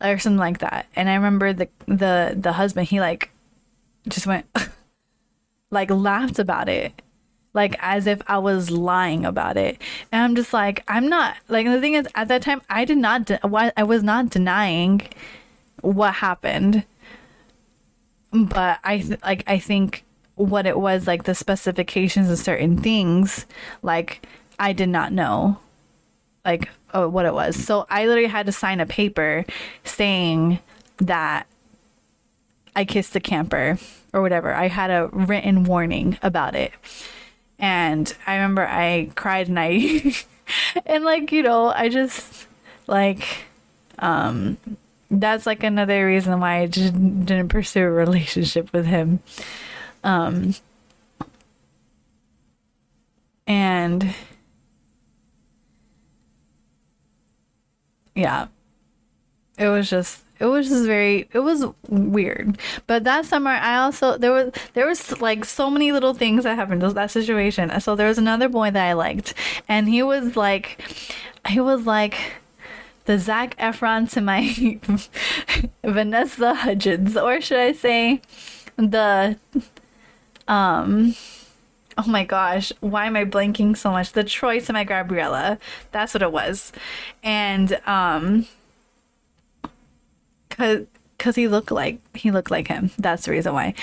or 0.00 0.18
something 0.18 0.38
like 0.38 0.58
that. 0.58 0.86
And 0.94 1.08
I 1.10 1.14
remember 1.14 1.52
the 1.52 1.68
the 1.86 2.34
the 2.38 2.52
husband, 2.52 2.88
he 2.88 3.00
like 3.00 3.30
just 4.08 4.26
went 4.26 4.46
like 5.70 5.90
laughed 5.90 6.38
about 6.38 6.68
it 6.68 7.02
like 7.54 7.76
as 7.80 8.06
if 8.06 8.22
I 8.28 8.38
was 8.38 8.70
lying 8.70 9.24
about 9.24 9.56
it. 9.56 9.80
And 10.12 10.22
I'm 10.22 10.36
just 10.36 10.52
like, 10.52 10.84
I'm 10.86 11.08
not 11.08 11.36
like 11.48 11.66
the 11.66 11.80
thing 11.80 11.94
is 11.94 12.06
at 12.14 12.28
that 12.28 12.42
time 12.42 12.62
I 12.70 12.84
did 12.84 12.98
not 12.98 13.24
de- 13.24 13.72
I 13.76 13.82
was 13.82 14.02
not 14.02 14.30
denying 14.30 15.02
what 15.80 16.14
happened. 16.14 16.84
But 18.32 18.78
I 18.84 18.98
th- 18.98 19.20
like 19.22 19.42
I 19.46 19.58
think 19.58 20.04
what 20.38 20.66
it 20.66 20.78
was 20.78 21.06
like 21.06 21.24
the 21.24 21.34
specifications 21.34 22.30
of 22.30 22.38
certain 22.38 22.78
things 22.78 23.46
like 23.82 24.26
I 24.58 24.72
did 24.72 24.88
not 24.88 25.12
know 25.12 25.58
like 26.44 26.70
oh, 26.94 27.08
what 27.08 27.26
it 27.26 27.34
was. 27.34 27.56
So 27.56 27.86
I 27.90 28.06
literally 28.06 28.28
had 28.28 28.46
to 28.46 28.52
sign 28.52 28.80
a 28.80 28.86
paper 28.86 29.44
saying 29.84 30.60
that 30.98 31.46
I 32.74 32.84
kissed 32.84 33.12
the 33.12 33.20
camper 33.20 33.78
or 34.12 34.22
whatever. 34.22 34.54
I 34.54 34.68
had 34.68 34.90
a 34.90 35.08
written 35.12 35.64
warning 35.64 36.18
about 36.22 36.54
it. 36.54 36.72
And 37.58 38.12
I 38.26 38.36
remember 38.36 38.66
I 38.66 39.10
cried 39.14 39.48
and 39.48 39.58
I 39.58 40.14
and 40.86 41.04
like, 41.04 41.32
you 41.32 41.42
know, 41.42 41.66
I 41.66 41.88
just 41.88 42.46
like 42.86 43.44
um 43.98 44.56
that's 45.10 45.46
like 45.46 45.62
another 45.62 46.06
reason 46.06 46.38
why 46.40 46.60
I 46.60 46.66
just 46.66 46.92
didn't 46.92 47.48
pursue 47.48 47.82
a 47.82 47.90
relationship 47.90 48.72
with 48.72 48.86
him. 48.86 49.20
Um 50.08 50.54
and 53.46 54.14
yeah. 58.14 58.48
It 59.58 59.68
was 59.68 59.90
just 59.90 60.22
it 60.40 60.46
was 60.46 60.68
just 60.68 60.86
very 60.86 61.28
it 61.32 61.40
was 61.40 61.66
weird 61.88 62.58
but 62.86 63.02
that 63.02 63.24
summer 63.26 63.50
i 63.50 63.76
also 63.76 64.16
there 64.16 64.30
was 64.30 64.52
there 64.74 64.86
was 64.86 65.20
like 65.20 65.44
so 65.44 65.68
many 65.68 65.90
little 65.90 66.14
things 66.14 66.44
that 66.44 66.54
happened 66.54 66.80
that 66.80 67.10
situation 67.10 67.80
so 67.80 67.96
there 67.96 68.06
was 68.06 68.18
another 68.18 68.48
boy 68.48 68.70
that 68.70 68.86
i 68.86 68.92
liked 68.92 69.34
and 69.66 69.88
he 69.88 70.00
was 70.00 70.36
like 70.36 70.80
he 71.48 71.58
was 71.58 71.86
like 71.86 72.34
the 73.06 73.18
Zac 73.18 73.56
Efron 73.56 74.08
to 74.12 74.20
my 74.20 74.78
Vanessa 75.84 76.54
Hudgens, 76.54 77.16
or 77.16 77.40
should 77.40 77.58
I 77.58 77.72
say, 77.72 78.20
the 78.76 79.38
um, 80.48 81.14
oh 81.96 82.06
my 82.06 82.24
gosh, 82.24 82.72
why 82.80 83.06
am 83.06 83.16
I 83.16 83.24
blanking 83.24 83.76
so 83.76 83.90
much? 83.90 84.12
The 84.12 84.24
Troy 84.24 84.60
to 84.60 84.72
my 84.72 84.84
Gabriella, 84.84 85.58
that's 85.92 86.14
what 86.14 86.22
it 86.22 86.32
was, 86.32 86.72
and 87.22 87.80
um, 87.86 88.46
cause 90.50 90.86
cause 91.18 91.34
he 91.34 91.48
looked 91.48 91.70
like 91.70 92.00
he 92.16 92.30
looked 92.30 92.50
like 92.50 92.68
him. 92.68 92.90
That's 92.98 93.24
the 93.26 93.32
reason 93.32 93.52
why. 93.52 93.74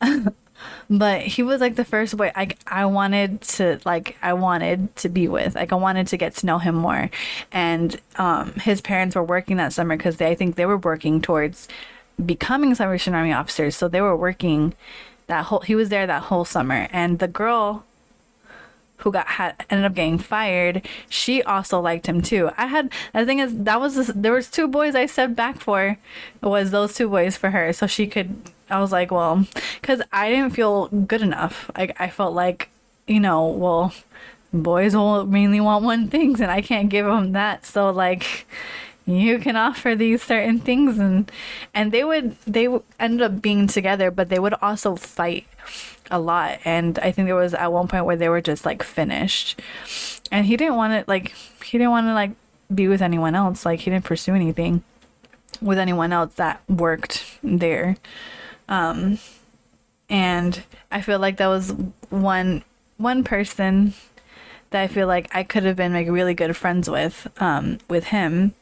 but 0.90 1.22
he 1.22 1.42
was 1.42 1.60
like 1.60 1.76
the 1.76 1.84
first 1.84 2.16
boy 2.16 2.32
I 2.34 2.50
I 2.66 2.86
wanted 2.86 3.42
to 3.42 3.78
like 3.84 4.16
I 4.22 4.32
wanted 4.32 4.94
to 4.96 5.08
be 5.08 5.28
with. 5.28 5.54
Like 5.54 5.72
I 5.72 5.76
wanted 5.76 6.08
to 6.08 6.16
get 6.16 6.34
to 6.36 6.46
know 6.46 6.58
him 6.58 6.74
more. 6.74 7.10
And 7.52 8.00
um 8.16 8.54
his 8.54 8.80
parents 8.80 9.14
were 9.16 9.22
working 9.22 9.56
that 9.58 9.72
summer 9.72 9.96
cuz 9.96 10.16
they 10.16 10.28
I 10.28 10.34
think 10.34 10.56
they 10.56 10.66
were 10.66 10.78
working 10.78 11.20
towards 11.20 11.68
becoming 12.24 12.74
Salvation 12.74 13.14
Army 13.14 13.32
officers. 13.32 13.76
So 13.76 13.88
they 13.88 14.00
were 14.00 14.16
working 14.16 14.74
that 15.28 15.46
whole 15.46 15.60
he 15.60 15.74
was 15.74 15.88
there 15.88 16.06
that 16.06 16.24
whole 16.24 16.44
summer 16.44 16.88
and 16.90 17.18
the 17.18 17.28
girl 17.28 17.84
who 18.98 19.12
got 19.12 19.26
had 19.28 19.64
ended 19.70 19.86
up 19.86 19.94
getting 19.94 20.18
fired, 20.18 20.86
she 21.08 21.42
also 21.42 21.80
liked 21.80 22.06
him 22.06 22.20
too. 22.20 22.50
I 22.56 22.66
had 22.66 22.90
the 23.14 23.24
thing 23.24 23.38
is 23.38 23.56
that 23.56 23.80
was 23.80 23.94
this, 23.94 24.10
there 24.14 24.32
was 24.32 24.50
two 24.50 24.66
boys 24.68 24.94
I 24.94 25.06
said 25.06 25.36
back 25.36 25.60
for 25.60 25.98
was 26.42 26.70
those 26.70 26.94
two 26.94 27.08
boys 27.08 27.36
for 27.36 27.50
her, 27.50 27.72
so 27.72 27.86
she 27.86 28.06
could. 28.06 28.36
I 28.70 28.80
was 28.80 28.92
like, 28.92 29.10
well, 29.10 29.46
because 29.80 30.02
I 30.12 30.30
didn't 30.30 30.50
feel 30.50 30.88
good 30.88 31.22
enough. 31.22 31.70
Like 31.76 31.98
I 32.00 32.10
felt 32.10 32.34
like, 32.34 32.68
you 33.06 33.20
know, 33.20 33.46
well, 33.46 33.94
boys 34.52 34.94
will 34.94 35.24
mainly 35.26 35.60
want 35.60 35.84
one 35.84 36.08
things, 36.08 36.40
and 36.40 36.50
I 36.50 36.60
can't 36.60 36.88
give 36.88 37.06
them 37.06 37.32
that. 37.32 37.64
So 37.64 37.90
like, 37.90 38.46
you 39.08 39.38
can 39.38 39.56
offer 39.56 39.94
these 39.94 40.22
certain 40.22 40.58
things 40.58 40.98
and 40.98 41.30
and 41.74 41.92
they 41.92 42.04
would 42.04 42.36
they 42.46 42.68
ended 43.00 43.22
up 43.22 43.40
being 43.40 43.66
together 43.66 44.10
but 44.10 44.28
they 44.28 44.38
would 44.38 44.54
also 44.62 44.96
fight 44.96 45.46
a 46.10 46.18
lot. 46.18 46.58
And 46.64 46.98
i 47.00 47.10
think 47.10 47.26
there 47.26 47.34
was 47.34 47.54
at 47.54 47.72
one 47.72 47.88
point 47.88 48.04
where 48.04 48.16
they 48.16 48.28
were 48.28 48.40
just 48.40 48.64
like 48.64 48.82
finished. 48.82 49.60
And 50.30 50.46
he 50.46 50.56
didn't 50.56 50.76
want 50.76 50.92
to 50.92 51.04
like 51.10 51.34
he 51.64 51.78
didn't 51.78 51.90
want 51.90 52.06
to 52.06 52.14
like 52.14 52.32
be 52.74 52.88
with 52.88 53.02
anyone 53.02 53.34
else. 53.34 53.64
Like 53.64 53.80
he 53.80 53.90
didn't 53.90 54.04
pursue 54.04 54.34
anything 54.34 54.82
with 55.60 55.78
anyone 55.78 56.12
else 56.12 56.34
that 56.34 56.62
worked 56.68 57.38
there. 57.42 57.96
Um 58.68 59.18
and 60.08 60.62
i 60.90 61.00
feel 61.00 61.18
like 61.18 61.36
that 61.36 61.48
was 61.48 61.74
one 62.10 62.62
one 62.96 63.22
person 63.22 63.92
that 64.70 64.82
i 64.82 64.86
feel 64.86 65.06
like 65.06 65.28
i 65.34 65.42
could 65.42 65.64
have 65.64 65.76
been 65.76 65.92
like 65.92 66.08
really 66.08 66.34
good 66.34 66.56
friends 66.56 66.88
with 66.88 67.28
um 67.40 67.78
with 67.88 68.04
him 68.04 68.54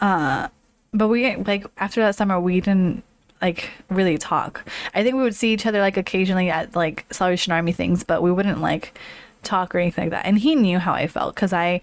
uh 0.00 0.48
but 0.92 1.08
we 1.08 1.36
like 1.36 1.66
after 1.78 2.00
that 2.00 2.16
summer 2.16 2.40
we 2.40 2.60
didn't 2.60 3.04
like 3.40 3.70
really 3.88 4.18
talk. 4.18 4.64
I 4.94 5.02
think 5.02 5.16
we 5.16 5.22
would 5.22 5.34
see 5.34 5.52
each 5.52 5.66
other 5.66 5.80
like 5.80 5.96
occasionally 5.96 6.50
at 6.50 6.76
like 6.76 7.06
Salvation 7.10 7.52
Army 7.52 7.72
things, 7.72 8.04
but 8.04 8.22
we 8.22 8.30
wouldn't 8.32 8.60
like 8.60 8.98
talk 9.42 9.74
or 9.74 9.78
anything 9.78 10.04
like 10.04 10.10
that. 10.10 10.26
And 10.26 10.38
he 10.38 10.54
knew 10.54 10.78
how 10.78 10.92
I 10.92 11.06
felt 11.06 11.34
because 11.34 11.52
I, 11.52 11.80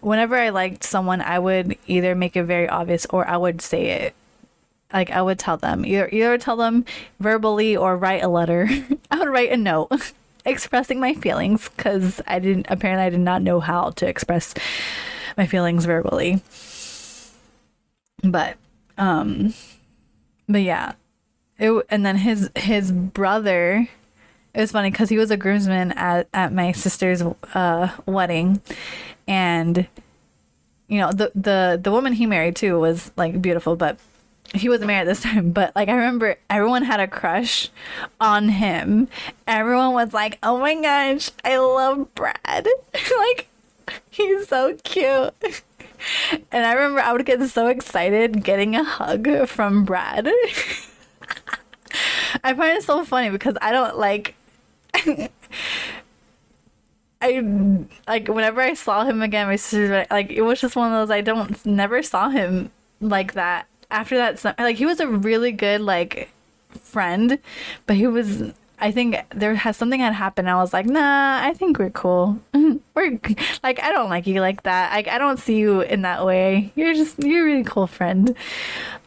whenever 0.00 0.36
I 0.36 0.48
liked 0.48 0.84
someone, 0.84 1.20
I 1.20 1.38
would 1.38 1.76
either 1.86 2.14
make 2.14 2.36
it 2.36 2.44
very 2.44 2.68
obvious 2.68 3.06
or 3.06 3.26
I 3.26 3.36
would 3.36 3.60
say 3.60 3.90
it. 3.90 4.14
Like 4.92 5.10
I 5.10 5.22
would 5.22 5.38
tell 5.38 5.56
them 5.56 5.86
either 5.86 6.08
either 6.10 6.36
tell 6.36 6.56
them 6.56 6.84
verbally 7.20 7.76
or 7.76 7.96
write 7.96 8.24
a 8.24 8.28
letter. 8.28 8.68
I 9.10 9.18
would 9.18 9.28
write 9.28 9.52
a 9.52 9.56
note 9.56 10.12
expressing 10.44 10.98
my 10.98 11.14
feelings 11.14 11.68
because 11.68 12.20
I 12.26 12.40
didn't 12.40 12.66
apparently 12.68 13.06
I 13.06 13.10
did 13.10 13.20
not 13.20 13.42
know 13.42 13.60
how 13.60 13.90
to 13.90 14.08
express 14.08 14.52
my 15.36 15.46
feelings 15.46 15.84
verbally. 15.84 16.42
But 18.22 18.56
um 18.98 19.54
but 20.48 20.62
yeah, 20.62 20.92
it 21.58 21.86
and 21.88 22.04
then 22.04 22.16
his 22.16 22.50
his 22.56 22.92
brother. 22.92 23.88
It 24.52 24.60
was 24.60 24.72
funny 24.72 24.90
because 24.90 25.08
he 25.08 25.16
was 25.16 25.30
a 25.30 25.36
groomsman 25.36 25.92
at 25.92 26.28
at 26.34 26.52
my 26.52 26.72
sister's 26.72 27.22
uh, 27.54 27.90
wedding, 28.04 28.60
and 29.28 29.86
you 30.88 30.98
know 30.98 31.12
the 31.12 31.30
the 31.36 31.78
the 31.80 31.92
woman 31.92 32.14
he 32.14 32.26
married 32.26 32.56
too 32.56 32.80
was 32.80 33.12
like 33.16 33.40
beautiful, 33.40 33.76
but 33.76 34.00
he 34.52 34.68
wasn't 34.68 34.88
married 34.88 35.06
this 35.06 35.22
time, 35.22 35.52
but 35.52 35.74
like 35.76 35.88
I 35.88 35.94
remember 35.94 36.36
everyone 36.48 36.82
had 36.82 36.98
a 36.98 37.06
crush 37.06 37.68
on 38.20 38.48
him. 38.48 39.06
Everyone 39.46 39.92
was 39.92 40.12
like, 40.12 40.38
"Oh 40.42 40.58
my 40.58 40.74
gosh, 40.74 41.30
I 41.44 41.56
love 41.58 42.12
Brad." 42.16 42.66
like 43.28 43.48
he's 44.10 44.48
so 44.48 44.76
cute. 44.84 45.34
And 46.50 46.64
I 46.64 46.72
remember 46.72 47.00
I 47.00 47.12
would 47.12 47.26
get 47.26 47.46
so 47.50 47.66
excited 47.66 48.42
getting 48.42 48.74
a 48.74 48.82
hug 48.82 49.46
from 49.46 49.84
Brad. 49.84 50.26
I 52.42 52.54
find 52.54 52.78
it 52.78 52.84
so 52.84 53.04
funny 53.04 53.28
because 53.28 53.54
I 53.60 53.70
don't 53.70 53.98
like 53.98 54.34
I 57.22 57.42
like 58.08 58.28
whenever 58.28 58.60
I 58.60 58.74
saw 58.74 59.04
him 59.04 59.20
again, 59.20 59.46
my 59.46 59.56
sister 59.56 60.06
like 60.10 60.30
it 60.30 60.42
was 60.42 60.60
just 60.60 60.74
one 60.76 60.90
of 60.90 60.98
those 60.98 61.10
I 61.14 61.20
don't 61.20 61.64
never 61.66 62.02
saw 62.02 62.30
him 62.30 62.70
like 63.00 63.34
that. 63.34 63.66
After 63.90 64.16
that, 64.16 64.42
like 64.58 64.76
he 64.76 64.86
was 64.86 65.00
a 65.00 65.08
really 65.08 65.52
good 65.52 65.80
like 65.82 66.30
friend, 66.80 67.38
but 67.86 67.96
he 67.96 68.06
was 68.06 68.52
I 68.80 68.90
think 68.90 69.16
there 69.34 69.54
has 69.54 69.76
something 69.76 70.00
had 70.00 70.14
happened. 70.14 70.48
I 70.48 70.56
was 70.56 70.72
like, 70.72 70.86
nah, 70.86 71.40
I 71.42 71.52
think 71.54 71.78
we're 71.78 71.90
cool. 71.90 72.40
we're 72.54 73.20
like, 73.62 73.82
I 73.82 73.92
don't 73.92 74.08
like 74.08 74.26
you 74.26 74.40
like 74.40 74.62
that. 74.62 74.92
Like, 74.92 75.08
I 75.08 75.18
don't 75.18 75.38
see 75.38 75.58
you 75.58 75.82
in 75.82 76.02
that 76.02 76.24
way. 76.24 76.72
You're 76.74 76.94
just, 76.94 77.22
you're 77.22 77.42
a 77.42 77.44
really 77.44 77.64
cool 77.64 77.86
friend. 77.86 78.34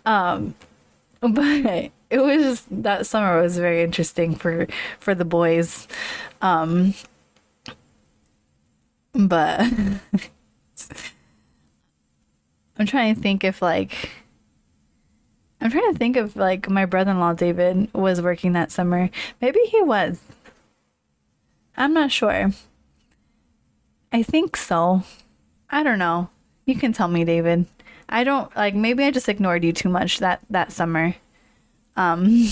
Um, 0.05 0.55
but 1.21 1.91
it 2.09 2.19
was 2.19 2.43
just 2.43 2.83
that 2.83 3.07
summer 3.07 3.41
was 3.41 3.57
very 3.57 3.81
interesting 3.81 4.35
for 4.35 4.67
for 4.99 5.15
the 5.15 5.25
boys. 5.25 5.87
Um, 6.41 6.93
but 9.13 9.61
I'm 12.77 12.85
trying 12.85 13.15
to 13.15 13.21
think 13.21 13.43
if 13.43 13.61
like 13.61 14.11
I'm 15.63 15.71
trying 15.71 15.93
to 15.93 15.97
think 15.97 16.17
of 16.17 16.35
like 16.35 16.69
my 16.69 16.85
brother-in-law 16.85 17.33
David 17.35 17.87
was 17.93 18.21
working 18.21 18.51
that 18.51 18.69
summer. 18.69 19.09
Maybe 19.41 19.61
he 19.61 19.81
was. 19.81 20.19
I'm 21.77 21.93
not 21.93 22.11
sure. 22.11 22.51
I 24.11 24.23
think 24.23 24.57
so. 24.57 25.03
I 25.69 25.81
don't 25.81 25.99
know. 25.99 26.29
You 26.65 26.75
can 26.75 26.91
tell 26.91 27.07
me, 27.07 27.23
David. 27.23 27.65
I 28.09 28.25
don't 28.25 28.53
like 28.57 28.75
maybe 28.75 29.05
I 29.05 29.11
just 29.11 29.29
ignored 29.29 29.63
you 29.63 29.71
too 29.71 29.87
much 29.87 30.19
that 30.19 30.41
that 30.49 30.73
summer. 30.73 31.15
Um 31.95 32.49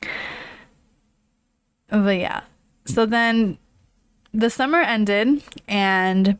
but 1.88 2.16
yeah. 2.16 2.40
So 2.86 3.04
then 3.04 3.58
the 4.32 4.48
summer 4.48 4.80
ended 4.80 5.42
and 5.68 6.38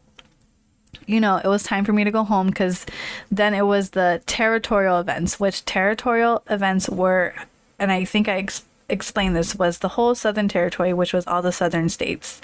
you 1.06 1.20
know, 1.20 1.36
it 1.36 1.46
was 1.46 1.62
time 1.62 1.84
for 1.84 1.92
me 1.92 2.04
to 2.04 2.10
go 2.10 2.24
home 2.24 2.48
because 2.48 2.86
then 3.30 3.54
it 3.54 3.66
was 3.66 3.90
the 3.90 4.22
territorial 4.26 4.98
events, 4.98 5.38
which 5.38 5.64
territorial 5.64 6.42
events 6.48 6.88
were, 6.88 7.34
and 7.78 7.92
I 7.92 8.04
think 8.04 8.28
I 8.28 8.38
ex- 8.38 8.64
explained 8.88 9.36
this, 9.36 9.54
was 9.54 9.78
the 9.78 9.88
whole 9.88 10.14
Southern 10.14 10.48
Territory, 10.48 10.92
which 10.92 11.12
was 11.12 11.26
all 11.26 11.42
the 11.42 11.52
Southern 11.52 11.88
states. 11.88 12.40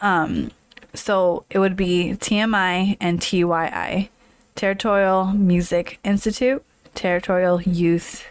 Um, 0.00 0.50
so 0.94 1.44
it 1.50 1.58
would 1.58 1.76
be 1.76 2.16
TMI 2.18 2.96
and 3.00 3.20
TYI, 3.20 4.08
Territorial 4.54 5.26
Music 5.26 5.98
Institute, 6.04 6.64
Territorial 6.94 7.60
Youth 7.62 8.28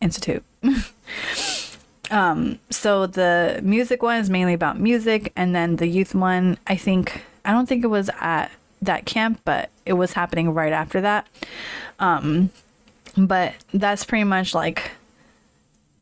Institute. 0.00 0.42
um, 2.10 2.58
so 2.70 3.06
the 3.06 3.60
music 3.62 4.02
one 4.02 4.20
is 4.20 4.30
mainly 4.30 4.54
about 4.54 4.78
music, 4.78 5.32
and 5.36 5.54
then 5.54 5.76
the 5.76 5.86
youth 5.86 6.14
one, 6.14 6.58
I 6.66 6.76
think, 6.76 7.22
I 7.44 7.52
don't 7.52 7.66
think 7.66 7.84
it 7.84 7.88
was 7.88 8.10
at 8.20 8.50
that 8.82 9.06
camp, 9.06 9.40
but 9.44 9.70
it 9.86 9.94
was 9.94 10.12
happening 10.12 10.52
right 10.52 10.72
after 10.72 11.00
that. 11.00 11.26
Um, 11.98 12.50
but 13.16 13.54
that's 13.72 14.04
pretty 14.04 14.24
much 14.24 14.54
like 14.54 14.92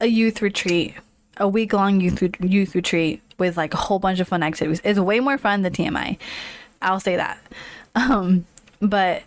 a 0.01 0.07
youth 0.07 0.43
retreat, 0.43 0.95
a 1.37 1.49
week 1.49 1.73
long 1.73 2.01
youth 2.01 2.23
youth 2.41 2.75
retreat 2.75 3.23
with 3.39 3.57
like 3.57 3.75
a 3.75 3.79
whole 3.79 3.99
bunch 3.99 4.21
of 4.21 4.29
fun 4.29 4.43
activities. 4.43 4.81
It's 4.85 4.99
way 4.99 5.21
more 5.21 5.39
fun 5.39 5.63
than 5.63 5.73
TMI. 5.73 6.19
I'll 6.83 7.01
say 7.01 7.17
that. 7.17 7.41
Um, 7.97 8.47
but 8.81 9.25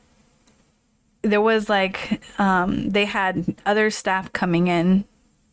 there 1.22 1.41
was 1.41 1.67
like 1.67 2.22
um, 2.39 2.91
they 2.91 3.03
had 3.03 3.58
other 3.65 3.89
staff 3.89 4.32
coming 4.32 4.67
in 4.67 5.03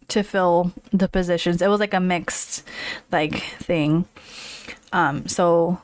to 0.06 0.22
fill 0.22 0.72
the 0.92 1.08
positions. 1.08 1.60
It 1.60 1.66
was 1.66 1.80
like 1.80 1.92
a 1.92 1.98
mixed 1.98 2.62
like 3.10 3.42
thing. 3.58 4.04
Um, 4.92 5.26
so 5.26 5.80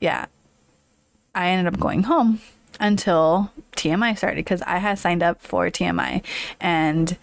yeah, 0.00 0.26
I 1.34 1.48
ended 1.50 1.72
up 1.72 1.80
going 1.80 2.04
home 2.04 2.40
until 2.78 3.52
TMI 3.72 4.16
started 4.16 4.36
because 4.36 4.62
I 4.62 4.78
had 4.78 4.98
signed 4.98 5.22
up 5.22 5.40
for 5.42 5.70
TMI 5.70 6.24
and 6.60 7.16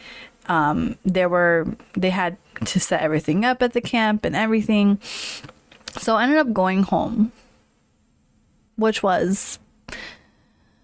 um, 0.47 0.97
there 1.03 1.27
were 1.27 1.67
they 1.93 2.11
had 2.11 2.37
to 2.65 2.79
set 2.79 3.01
everything 3.01 3.43
up 3.43 3.61
at 3.61 3.73
the 3.73 3.81
camp 3.81 4.23
and 4.23 4.35
everything. 4.35 4.99
So 5.97 6.15
I 6.15 6.23
ended 6.23 6.37
up 6.37 6.53
going 6.53 6.83
home, 6.83 7.31
which 8.75 9.03
was 9.03 9.59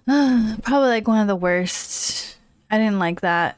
uh, 0.07 0.57
probably 0.63 0.89
like 0.89 1.07
one 1.07 1.21
of 1.21 1.27
the 1.27 1.35
worst. 1.35 2.37
I 2.69 2.77
didn't 2.77 2.99
like 2.99 3.21
that. 3.21 3.57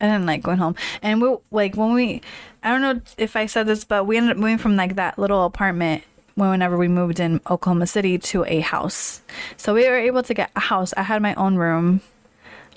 I 0.00 0.06
didn't 0.06 0.26
like 0.26 0.42
going 0.42 0.58
home. 0.58 0.74
And 1.02 1.20
we 1.20 1.36
like 1.50 1.76
when 1.76 1.92
we 1.92 2.22
I 2.62 2.70
don't 2.70 2.80
know 2.80 3.00
if 3.18 3.36
I 3.36 3.46
said 3.46 3.66
this, 3.66 3.84
but 3.84 4.06
we 4.06 4.16
ended 4.16 4.32
up 4.32 4.38
moving 4.38 4.58
from 4.58 4.76
like 4.76 4.96
that 4.96 5.18
little 5.18 5.44
apartment 5.44 6.02
whenever 6.34 6.76
we 6.76 6.88
moved 6.88 7.20
in 7.20 7.40
Oklahoma 7.48 7.86
City 7.86 8.18
to 8.18 8.44
a 8.44 8.60
house. 8.60 9.22
So 9.56 9.74
we 9.74 9.88
were 9.88 9.98
able 9.98 10.22
to 10.22 10.34
get 10.34 10.50
a 10.56 10.60
house. 10.60 10.92
I 10.96 11.02
had 11.02 11.22
my 11.22 11.34
own 11.34 11.56
room. 11.56 12.00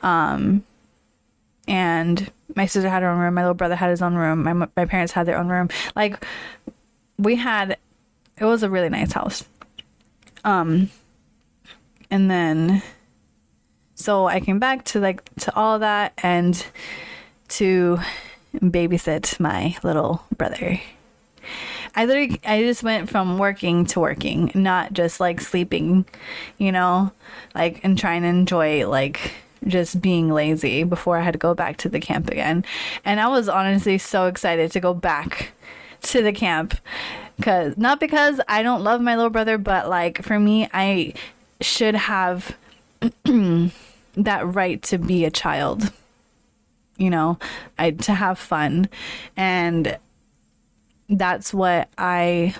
Um 0.01 0.63
and 1.67 2.31
my 2.55 2.65
sister 2.65 2.89
had 2.89 3.03
her 3.03 3.09
own 3.09 3.19
room. 3.19 3.33
My 3.33 3.41
little 3.41 3.53
brother 3.53 3.75
had 3.75 3.89
his 3.89 4.01
own 4.01 4.15
room. 4.15 4.43
My 4.43 4.53
my 4.53 4.85
parents 4.85 5.13
had 5.13 5.25
their 5.25 5.37
own 5.37 5.49
room. 5.49 5.69
Like 5.95 6.23
we 7.17 7.35
had, 7.35 7.77
it 8.37 8.45
was 8.45 8.63
a 8.63 8.69
really 8.69 8.89
nice 8.89 9.11
house. 9.11 9.43
Um, 10.43 10.89
and 12.09 12.31
then, 12.31 12.81
so 13.95 14.27
I 14.27 14.39
came 14.39 14.59
back 14.59 14.85
to 14.85 14.99
like 14.99 15.23
to 15.39 15.55
all 15.55 15.79
that 15.79 16.13
and 16.23 16.65
to 17.49 17.99
babysit 18.53 19.39
my 19.39 19.75
little 19.83 20.23
brother. 20.37 20.79
I 21.97 22.05
literally, 22.05 22.39
I 22.45 22.61
just 22.61 22.83
went 22.83 23.09
from 23.09 23.39
working 23.39 23.87
to 23.87 23.99
working, 23.99 24.51
not 24.53 24.93
just 24.93 25.19
like 25.19 25.41
sleeping, 25.41 26.05
you 26.59 26.71
know, 26.71 27.11
like 27.55 27.83
and 27.83 27.97
trying 27.97 28.21
to 28.21 28.27
enjoy 28.27 28.87
like 28.87 29.33
just 29.65 29.99
being 29.99 30.29
lazy 30.29 30.83
before 30.83 31.17
I 31.17 31.21
had 31.21 31.33
to 31.33 31.39
go 31.39 31.55
back 31.55 31.77
to 31.77 31.89
the 31.89 31.99
camp 31.99 32.29
again. 32.29 32.63
And 33.03 33.19
I 33.19 33.27
was 33.29 33.49
honestly 33.49 33.97
so 33.97 34.27
excited 34.27 34.71
to 34.73 34.79
go 34.79 34.93
back 34.93 35.53
to 36.03 36.21
the 36.21 36.31
camp 36.31 36.75
cuz 37.41 37.75
not 37.77 37.99
because 37.99 38.39
I 38.47 38.61
don't 38.61 38.83
love 38.83 39.01
my 39.01 39.15
little 39.15 39.31
brother, 39.31 39.57
but 39.57 39.89
like 39.89 40.21
for 40.21 40.39
me 40.39 40.69
I 40.71 41.15
should 41.61 41.95
have 41.95 42.55
that 43.23 44.41
right 44.45 44.83
to 44.83 44.99
be 44.99 45.25
a 45.25 45.31
child. 45.31 45.91
You 46.97 47.09
know, 47.09 47.39
I 47.79 47.89
to 47.91 48.13
have 48.13 48.37
fun. 48.37 48.87
And 49.35 49.97
that's 51.09 51.53
what 51.53 51.89
I 51.97 52.55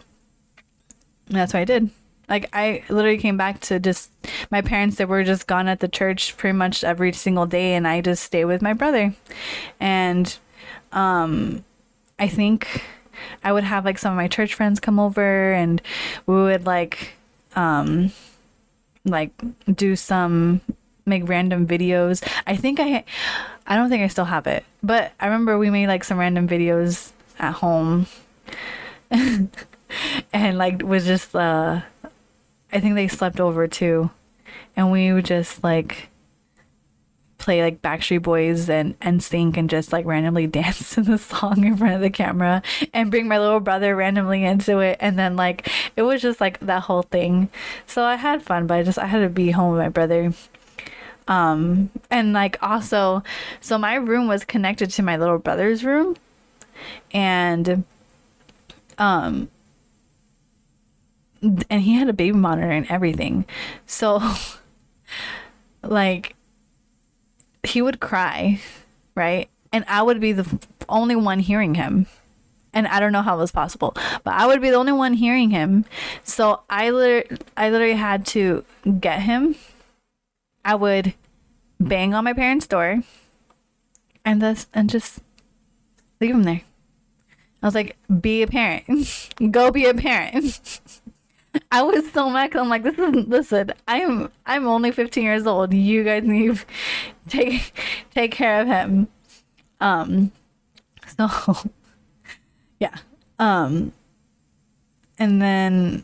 that's 1.28 1.54
what 1.54 1.60
I 1.60 1.66
did. 1.66 1.90
Like 2.30 2.50
I 2.54 2.84
literally 2.90 3.18
came 3.18 3.38
back 3.38 3.60
to 3.62 3.80
just 3.80 4.12
my 4.52 4.62
parents 4.62 4.98
that 4.98 5.08
were 5.08 5.24
just 5.24 5.48
gone 5.48 5.68
at 5.68 5.80
the 5.80 5.88
church 5.88 6.36
pretty 6.38 6.58
much 6.58 6.84
every 6.84 7.14
single 7.14 7.46
day 7.46 7.74
and 7.74 7.88
I 7.88 8.02
just 8.02 8.24
stay 8.24 8.46
with 8.46 8.62
my 8.62 8.74
brother. 8.74 9.14
And 9.80 10.38
um 10.92 11.64
I 12.20 12.28
think 12.28 12.84
I 13.44 13.52
would 13.52 13.64
have 13.64 13.86
like 13.86 13.98
some 13.98 14.12
of 14.12 14.18
my 14.18 14.28
church 14.28 14.54
friends 14.54 14.80
come 14.80 15.00
over 15.00 15.54
and 15.54 15.82
we 16.26 16.36
would 16.36 16.66
like 16.66 17.14
um 17.56 18.12
like 19.06 19.32
do 19.74 19.96
some 19.96 20.62
make 21.06 21.28
random 21.28 21.66
videos. 21.66 22.22
I 22.46 22.56
think 22.56 22.80
I 22.80 23.04
I 23.66 23.76
don't 23.76 23.90
think 23.90 24.04
I 24.04 24.08
still 24.08 24.26
have 24.26 24.48
it. 24.48 24.66
But 24.84 25.14
I 25.20 25.26
remember 25.26 25.58
we 25.58 25.70
made 25.70 25.88
like 25.88 26.04
some 26.04 26.18
random 26.18 26.48
videos 26.48 27.12
at 27.40 27.54
home. 27.54 28.08
and 29.10 30.58
like 30.58 30.84
was 30.84 31.06
just 31.06 31.36
uh 31.36 31.82
I 32.72 32.80
think 32.80 32.96
they 32.96 33.08
slept 33.08 33.40
over 33.40 33.68
too, 33.68 34.12
and 34.76 34.92
we 34.92 35.14
would 35.14 35.26
just 35.26 35.64
like 35.64 36.10
play 37.38 37.62
like 37.62 37.82
Backstreet 37.82 38.24
Boys 38.24 38.70
and 38.70 38.96
and 39.00 39.24
sing 39.24 39.58
and 39.58 39.70
just 39.70 39.94
like 39.94 40.06
randomly 40.06 40.48
dance 40.60 40.96
to 40.96 41.02
the 41.02 41.18
song 41.18 41.64
in 41.64 41.78
front 41.78 41.96
of 41.96 42.02
the 42.02 42.10
camera 42.10 42.62
and 42.94 43.12
bring 43.12 43.28
my 43.28 43.40
little 43.40 43.60
brother 43.60 43.96
randomly 43.96 44.44
into 44.44 44.80
it 44.80 44.98
and 45.00 45.18
then 45.18 45.36
like 45.36 45.70
it 45.96 46.02
was 46.02 46.22
just 46.22 46.42
like 46.42 46.60
that 46.60 46.84
whole 46.84 47.04
thing. 47.04 47.50
So 47.86 48.04
I 48.04 48.16
had 48.16 48.44
fun, 48.44 48.68
but 48.68 48.76
I 48.76 48.84
just 48.84 49.00
I 49.00 49.06
had 49.06 49.20
to 49.20 49.30
be 49.30 49.52
home 49.52 49.72
with 49.72 49.82
my 49.82 49.90
brother. 49.90 50.34
Um 51.28 51.90
and 52.12 52.34
like 52.34 52.58
also 52.62 53.24
so 53.62 53.78
my 53.78 53.96
room 53.96 54.28
was 54.28 54.44
connected 54.44 54.90
to 54.92 55.04
my 55.04 55.16
little 55.18 55.38
brother's 55.38 55.84
room 55.84 56.18
and 57.12 57.86
um 58.98 59.50
and 61.70 61.82
he 61.82 61.94
had 61.94 62.10
a 62.10 62.14
baby 62.14 62.36
monitor 62.38 62.70
and 62.72 62.90
everything. 62.90 63.46
So 63.86 64.22
like 65.84 66.36
he 67.64 67.82
would 67.82 68.00
cry, 68.00 68.60
right? 69.16 69.50
And 69.72 69.86
I 69.88 70.02
would 70.02 70.20
be 70.20 70.32
the 70.32 70.60
only 70.90 71.16
one 71.16 71.40
hearing 71.40 71.76
him. 71.76 72.08
And 72.74 72.88
I 72.88 73.00
don't 73.00 73.12
know 73.12 73.22
how 73.22 73.36
it 73.36 73.40
was 73.40 73.52
possible, 73.52 73.94
but 74.24 74.34
I 74.34 74.46
would 74.46 74.62
be 74.62 74.70
the 74.70 74.76
only 74.76 74.92
one 74.92 75.14
hearing 75.14 75.50
him. 75.50 75.86
So 76.24 76.64
I 76.70 76.90
literally, 76.90 77.40
I 77.56 77.70
literally 77.70 77.96
had 77.96 78.26
to 78.28 78.66
get 79.00 79.22
him. 79.22 79.56
I 80.64 80.76
would 80.76 81.14
bang 81.80 82.14
on 82.14 82.24
my 82.24 82.34
parents' 82.34 82.68
door 82.68 83.02
and 84.26 84.42
this 84.42 84.68
and 84.74 84.90
just 84.90 85.22
leave 86.20 86.32
him 86.32 86.44
there. 86.44 86.62
I 87.62 87.68
was 87.68 87.76
like, 87.76 87.98
be 88.22 88.44
a 88.44 88.48
parent. 88.48 89.30
Go 89.52 89.72
be 89.72 89.86
a 89.86 89.94
parent. 89.94 90.80
I 91.72 91.82
was 91.82 92.12
so 92.12 92.30
mad. 92.30 92.50
Because 92.50 92.62
I'm 92.62 92.70
like, 92.70 92.84
this 92.84 92.98
is 92.98 93.28
listen. 93.28 93.72
I'm 93.88 94.32
I'm 94.46 94.68
only 94.68 94.92
15 94.92 95.24
years 95.24 95.48
old. 95.48 95.74
You 95.74 96.04
guys 96.04 96.24
need 96.24 96.60
take 97.28 97.74
take 98.14 98.32
care 98.32 98.62
of 98.62 98.68
him. 98.68 99.08
Um, 99.80 100.32
so 101.18 101.56
yeah. 102.80 102.96
Um, 103.40 103.92
and 105.20 105.42
then 105.42 106.04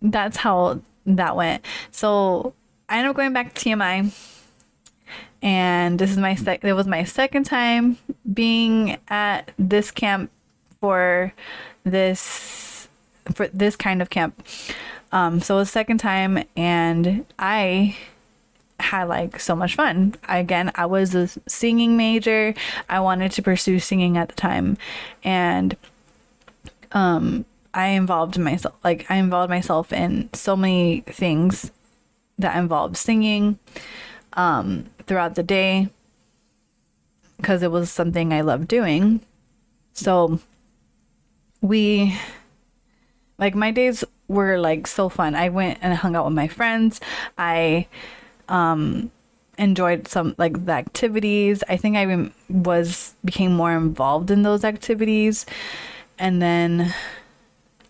that's 0.00 0.36
how 0.38 0.80
that 1.06 1.36
went. 1.36 1.64
So 1.90 2.54
I 2.88 2.98
ended 2.98 3.10
up 3.10 3.16
going 3.16 3.32
back 3.32 3.54
to 3.54 3.68
TMI, 3.68 4.12
and 5.42 5.98
this 5.98 6.10
is 6.10 6.18
my 6.18 6.34
sec. 6.34 6.64
It 6.64 6.72
was 6.72 6.86
my 6.86 7.04
second 7.04 7.44
time 7.44 7.98
being 8.32 8.98
at 9.08 9.52
this 9.58 9.90
camp 9.90 10.30
for 10.80 11.32
this 11.84 12.88
for 13.32 13.48
this 13.48 13.76
kind 13.76 14.02
of 14.02 14.10
camp. 14.10 14.42
Um, 15.12 15.40
so 15.40 15.56
it 15.56 15.58
was 15.60 15.70
second 15.70 15.98
time, 15.98 16.44
and 16.56 17.24
I 17.38 17.96
had 18.80 19.04
like 19.04 19.40
so 19.40 19.56
much 19.56 19.74
fun. 19.74 20.14
Again, 20.28 20.70
I 20.74 20.86
was 20.86 21.14
a 21.14 21.28
singing 21.46 21.96
major. 21.96 22.54
I 22.88 23.00
wanted 23.00 23.32
to 23.32 23.42
pursue 23.42 23.78
singing 23.78 24.16
at 24.16 24.28
the 24.28 24.34
time, 24.34 24.76
and 25.24 25.76
um, 26.92 27.44
I 27.74 27.88
involved 27.88 28.38
myself 28.38 28.74
like 28.84 29.10
I 29.10 29.16
involved 29.16 29.50
myself 29.50 29.92
in 29.92 30.30
so 30.32 30.56
many 30.56 31.00
things 31.06 31.70
that 32.38 32.56
involved 32.56 32.96
singing 32.96 33.58
um, 34.34 34.86
throughout 35.08 35.34
the 35.34 35.42
day 35.42 35.88
because 37.38 37.62
it 37.62 37.70
was 37.70 37.90
something 37.90 38.32
I 38.32 38.42
loved 38.42 38.68
doing. 38.68 39.20
So 39.92 40.40
we 41.60 42.16
like 43.38 43.54
my 43.54 43.70
days 43.70 44.04
were 44.28 44.58
like 44.58 44.86
so 44.86 45.08
fun. 45.08 45.34
I 45.34 45.48
went 45.48 45.78
and 45.80 45.94
hung 45.94 46.14
out 46.14 46.26
with 46.26 46.34
my 46.34 46.48
friends. 46.48 47.00
I 47.36 47.86
um 48.48 49.10
enjoyed 49.56 50.06
some 50.06 50.34
like 50.38 50.66
the 50.66 50.72
activities. 50.72 51.64
I 51.68 51.76
think 51.76 51.96
I 51.96 52.30
was 52.48 53.14
became 53.24 53.52
more 53.52 53.72
involved 53.72 54.30
in 54.30 54.42
those 54.42 54.64
activities. 54.64 55.46
And 56.18 56.42
then 56.42 56.94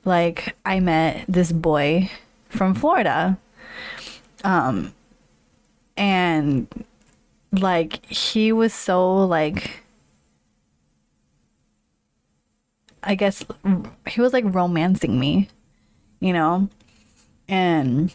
like 0.05 0.55
I 0.65 0.81
met 0.81 1.25
this 1.29 1.53
boy 1.53 2.11
from 2.49 2.75
Florida. 2.75 3.39
Um 4.45 4.95
and 5.97 6.69
like 7.53 8.05
he 8.07 8.53
was 8.53 8.75
so 8.75 9.25
like 9.27 9.83
I 13.03 13.15
guess 13.15 13.45
he 14.07 14.21
was 14.21 14.33
like 14.33 14.45
romancing 14.47 15.19
me, 15.19 15.49
you 16.21 16.33
know? 16.33 16.69
And 17.49 18.15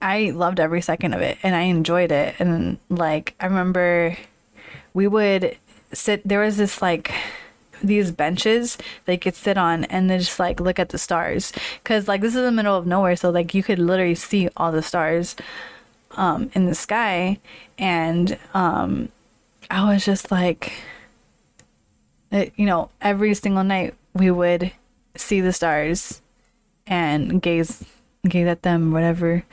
I 0.00 0.30
loved 0.30 0.60
every 0.60 0.82
second 0.82 1.14
of 1.14 1.20
it 1.20 1.38
and 1.42 1.56
I 1.56 1.62
enjoyed 1.62 2.12
it. 2.12 2.34
And 2.38 2.78
like, 2.88 3.34
I 3.40 3.46
remember 3.46 4.16
we 4.92 5.08
would 5.08 5.56
sit, 5.92 6.26
there 6.26 6.40
was 6.40 6.56
this 6.56 6.80
like, 6.82 7.12
these 7.82 8.12
benches 8.12 8.78
they 9.04 9.16
could 9.16 9.34
sit 9.34 9.58
on 9.58 9.84
and 9.86 10.08
then 10.08 10.18
just 10.18 10.38
like 10.38 10.58
look 10.58 10.78
at 10.78 10.88
the 10.88 10.96
stars 10.96 11.52
because 11.82 12.08
like 12.08 12.22
this 12.22 12.34
is 12.34 12.40
the 12.40 12.52
middle 12.52 12.74
of 12.74 12.86
nowhere 12.86 13.14
so 13.14 13.28
like 13.28 13.52
you 13.52 13.62
could 13.62 13.78
literally 13.78 14.14
see 14.14 14.48
all 14.56 14.72
the 14.72 14.80
stars 14.80 15.36
um 16.16 16.50
in 16.54 16.66
the 16.66 16.74
sky 16.74 17.38
and 17.78 18.38
um 18.54 19.08
i 19.70 19.92
was 19.92 20.04
just 20.04 20.30
like 20.30 20.72
it, 22.30 22.52
you 22.56 22.66
know 22.66 22.90
every 23.00 23.34
single 23.34 23.64
night 23.64 23.94
we 24.14 24.30
would 24.30 24.72
see 25.16 25.40
the 25.40 25.52
stars 25.52 26.20
and 26.86 27.40
gaze 27.40 27.84
gaze 28.28 28.46
at 28.46 28.62
them 28.62 28.92
whatever. 28.92 29.44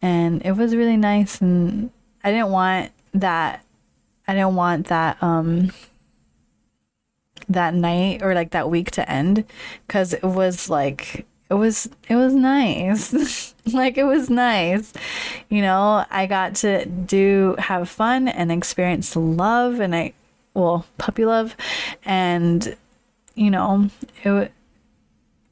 And 0.00 0.44
it 0.44 0.52
was 0.52 0.74
really 0.74 0.96
nice 0.96 1.40
and 1.40 1.90
i 2.22 2.30
didn't 2.30 2.50
want 2.50 2.90
that 3.12 3.64
i 4.26 4.34
didn't 4.34 4.54
want 4.54 4.86
that 4.88 5.22
um 5.22 5.70
that 7.48 7.74
night 7.74 8.22
or 8.22 8.34
like 8.34 8.50
that 8.50 8.70
week 8.70 8.90
to 8.92 9.08
end 9.10 9.44
because 9.86 10.14
it 10.14 10.22
was 10.22 10.70
like 10.70 11.26
it 11.50 11.54
was 11.54 11.88
it 12.08 12.16
was 12.16 12.34
nice. 12.34 13.50
Like 13.72 13.96
it 13.96 14.04
was 14.04 14.28
nice. 14.28 14.92
You 15.48 15.62
know 15.62 16.04
i 16.10 16.26
got 16.26 16.54
to 16.56 16.84
do 16.84 17.56
have 17.58 17.88
fun 17.88 18.28
and 18.28 18.52
experience 18.52 19.16
love 19.16 19.80
and 19.80 19.96
i 19.96 20.12
well 20.52 20.84
puppy 20.98 21.24
love. 21.24 21.56
And 22.04 22.76
you 23.34 23.50
know 23.50 23.88
it 24.22 24.52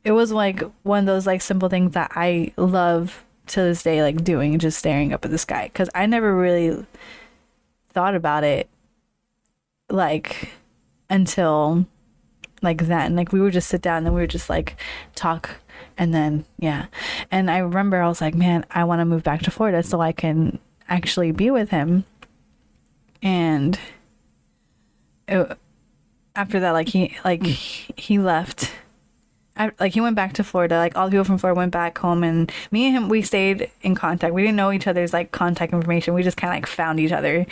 it 0.05 0.13
was 0.13 0.31
like 0.31 0.63
one 0.83 0.99
of 1.01 1.07
those 1.07 1.27
like 1.27 1.41
simple 1.41 1.71
things 1.71 1.93
that 1.95 2.13
i 2.15 2.53
love 2.57 3.25
to 3.47 3.61
this 3.63 3.83
day 3.83 4.03
like 4.03 4.23
doing 4.23 4.59
just 4.59 4.79
staring 4.79 5.15
up 5.15 5.25
at 5.25 5.31
the 5.31 5.39
sky. 5.39 5.71
Because 5.73 5.89
i 5.95 6.05
never 6.05 6.37
really 6.37 6.85
thought 7.95 8.15
about 8.15 8.45
it 8.45 8.69
like 9.89 10.51
until 11.09 11.87
like 12.63 12.87
then. 12.87 13.17
Like 13.17 13.33
we 13.33 13.41
would 13.41 13.53
just 13.53 13.69
sit 13.69 13.83
down 13.83 14.07
and 14.07 14.15
we 14.15 14.21
would 14.23 14.31
just 14.31 14.49
like 14.49 14.77
talk 15.15 15.57
and 15.99 16.15
then 16.15 16.45
yeah 16.59 16.87
and 17.31 17.51
i 17.51 17.59
remember 17.59 18.01
i 18.01 18.09
was 18.09 18.21
like 18.21 18.35
man 18.35 18.65
i 18.71 18.85
want 18.85 19.01
to 19.01 19.05
move 19.05 19.23
back 19.23 19.43
to 19.43 19.51
florida 19.51 19.83
so 19.83 20.01
i 20.01 20.13
can 20.13 20.59
actually 20.89 21.33
be 21.33 21.51
with 21.51 21.71
him 21.71 22.05
and 23.23 23.79
it, 25.29 25.59
after 26.35 26.61
that 26.61 26.73
like 26.73 26.89
he 26.89 27.17
like 27.25 27.45
he 27.45 28.19
left 28.19 28.73
I, 29.57 29.71
like 29.79 29.93
he 29.93 30.01
went 30.01 30.17
back 30.17 30.33
to 30.35 30.45
Florida. 30.45 30.79
Like 30.79 30.97
all 30.97 31.07
the 31.07 31.13
people 31.13 31.25
from 31.25 31.39
Florida 31.39 31.59
went 31.59 31.73
back 31.73 31.99
home, 31.99 32.25
and 32.25 32.51
me 32.71 32.87
and 32.87 32.97
him 32.97 33.09
we 33.09 33.23
stayed 33.23 33.71
in 33.83 33.95
contact. 33.95 34.33
We 34.33 34.43
didn't 34.43 34.57
know 34.57 34.73
each 34.73 34.87
other's 34.87 35.13
like 35.13 35.33
contact 35.33 35.73
information. 35.73 36.15
We 36.15 36.23
just 36.23 36.37
kind 36.37 36.53
of 36.53 36.57
like 36.57 36.67
found 36.67 36.99
each 36.99 37.13
other, 37.13 37.47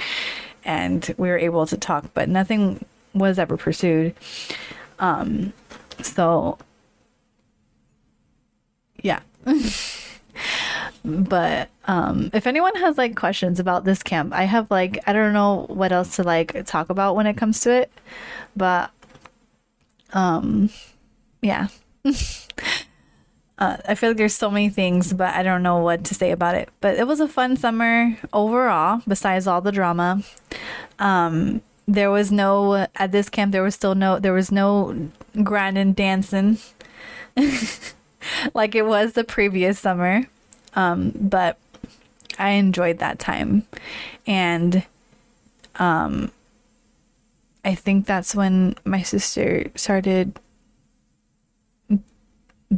and 0.64 1.14
we 1.18 1.28
were 1.28 1.38
able 1.38 1.66
to 1.66 1.76
talk. 1.76 2.06
But 2.14 2.28
nothing 2.28 2.84
was 3.12 3.38
ever 3.38 3.56
pursued. 3.56 4.14
Um, 4.98 5.52
so 6.02 6.58
yeah. 9.02 9.20
but 11.04 11.70
um 11.86 12.30
if 12.32 12.46
anyone 12.46 12.74
has 12.76 12.98
like 12.98 13.16
questions 13.16 13.58
about 13.58 13.84
this 13.84 14.02
camp 14.02 14.32
i 14.34 14.44
have 14.44 14.70
like 14.70 14.98
i 15.06 15.12
don't 15.12 15.32
know 15.32 15.64
what 15.68 15.92
else 15.92 16.16
to 16.16 16.22
like 16.22 16.64
talk 16.66 16.90
about 16.90 17.16
when 17.16 17.26
it 17.26 17.36
comes 17.36 17.60
to 17.60 17.70
it 17.70 17.90
but 18.56 18.90
um 20.12 20.70
yeah. 21.42 21.68
Uh, 23.58 23.76
i 23.86 23.94
feel 23.94 24.08
like 24.08 24.16
there's 24.16 24.34
so 24.34 24.50
many 24.50 24.70
things 24.70 25.12
but 25.12 25.34
i 25.34 25.42
don't 25.42 25.62
know 25.62 25.76
what 25.76 26.02
to 26.02 26.14
say 26.14 26.30
about 26.30 26.54
it. 26.54 26.70
But 26.80 26.96
it 26.96 27.06
was 27.06 27.20
a 27.20 27.28
fun 27.28 27.58
summer 27.58 28.16
overall 28.32 29.02
besides 29.06 29.46
all 29.46 29.60
the 29.60 29.70
drama. 29.70 30.22
Um 30.98 31.60
there 31.86 32.10
was 32.10 32.32
no 32.32 32.86
at 32.96 33.12
this 33.12 33.28
camp 33.28 33.52
there 33.52 33.62
was 33.62 33.74
still 33.74 33.94
no 33.94 34.18
there 34.18 34.32
was 34.32 34.50
no 34.50 35.10
grinding 35.42 35.92
dancing 35.92 36.56
like 38.54 38.74
it 38.74 38.86
was 38.86 39.12
the 39.12 39.24
previous 39.24 39.78
summer. 39.78 40.26
Um 40.74 41.12
but 41.14 41.58
i 42.38 42.50
enjoyed 42.50 42.98
that 42.98 43.18
time. 43.18 43.66
And 44.26 44.84
um 45.76 46.30
i 47.64 47.74
think 47.74 48.06
that's 48.06 48.34
when 48.34 48.74
my 48.84 49.02
sister 49.02 49.70
started 49.74 50.38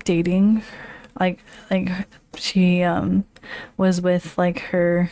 dating. 0.04 0.62
Like 1.18 1.40
like 1.70 1.90
she 2.36 2.82
um 2.82 3.24
was 3.76 4.00
with 4.00 4.36
like 4.38 4.60
her 4.60 5.10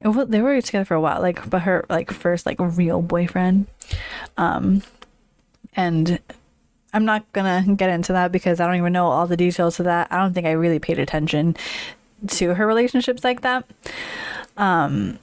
it, 0.00 0.30
they 0.30 0.40
were 0.40 0.60
together 0.60 0.84
for 0.84 0.94
a 0.94 1.00
while 1.00 1.20
like 1.20 1.48
but 1.50 1.62
her 1.62 1.84
like 1.90 2.12
first 2.12 2.46
like 2.46 2.58
real 2.60 3.02
boyfriend. 3.02 3.66
Um 4.36 4.82
and 5.74 6.20
i'm 6.92 7.04
not 7.04 7.30
gonna 7.32 7.64
get 7.76 7.90
into 7.90 8.12
that 8.12 8.32
because 8.32 8.60
i 8.60 8.66
don't 8.66 8.76
even 8.76 8.92
know 8.92 9.06
all 9.06 9.26
the 9.26 9.36
details 9.36 9.78
of 9.78 9.84
that. 9.84 10.08
I 10.10 10.18
don't 10.18 10.32
think 10.34 10.46
i 10.46 10.52
really 10.52 10.78
paid 10.78 10.98
attention 10.98 11.56
to 12.28 12.54
her 12.54 12.66
relationships 12.66 13.22
like 13.22 13.42
that. 13.42 13.64
Um 14.56 15.18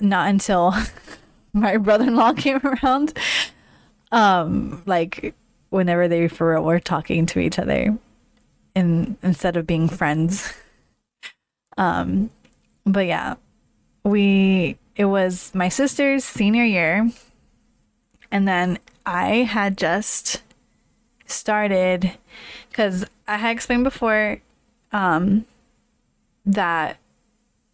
not 0.00 0.28
until 0.28 0.74
my 1.52 1.76
brother-in-law 1.76 2.34
came 2.34 2.60
around 2.64 3.16
um 4.12 4.82
like 4.86 5.34
whenever 5.70 6.08
they 6.08 6.28
for 6.28 6.52
real 6.52 6.64
were 6.64 6.80
talking 6.80 7.26
to 7.26 7.38
each 7.38 7.58
other 7.58 7.96
in 8.74 9.16
instead 9.22 9.56
of 9.56 9.66
being 9.66 9.88
friends. 9.88 10.52
Um 11.76 12.30
but 12.84 13.06
yeah, 13.06 13.34
we 14.02 14.78
it 14.96 15.04
was 15.04 15.54
my 15.54 15.68
sister's 15.68 16.24
senior 16.24 16.64
year, 16.64 17.08
and 18.32 18.48
then 18.48 18.78
I 19.08 19.44
had 19.44 19.78
just 19.78 20.42
started 21.24 22.12
because 22.68 23.06
I 23.26 23.38
had 23.38 23.52
explained 23.52 23.84
before 23.84 24.42
um, 24.92 25.46
that 26.44 26.98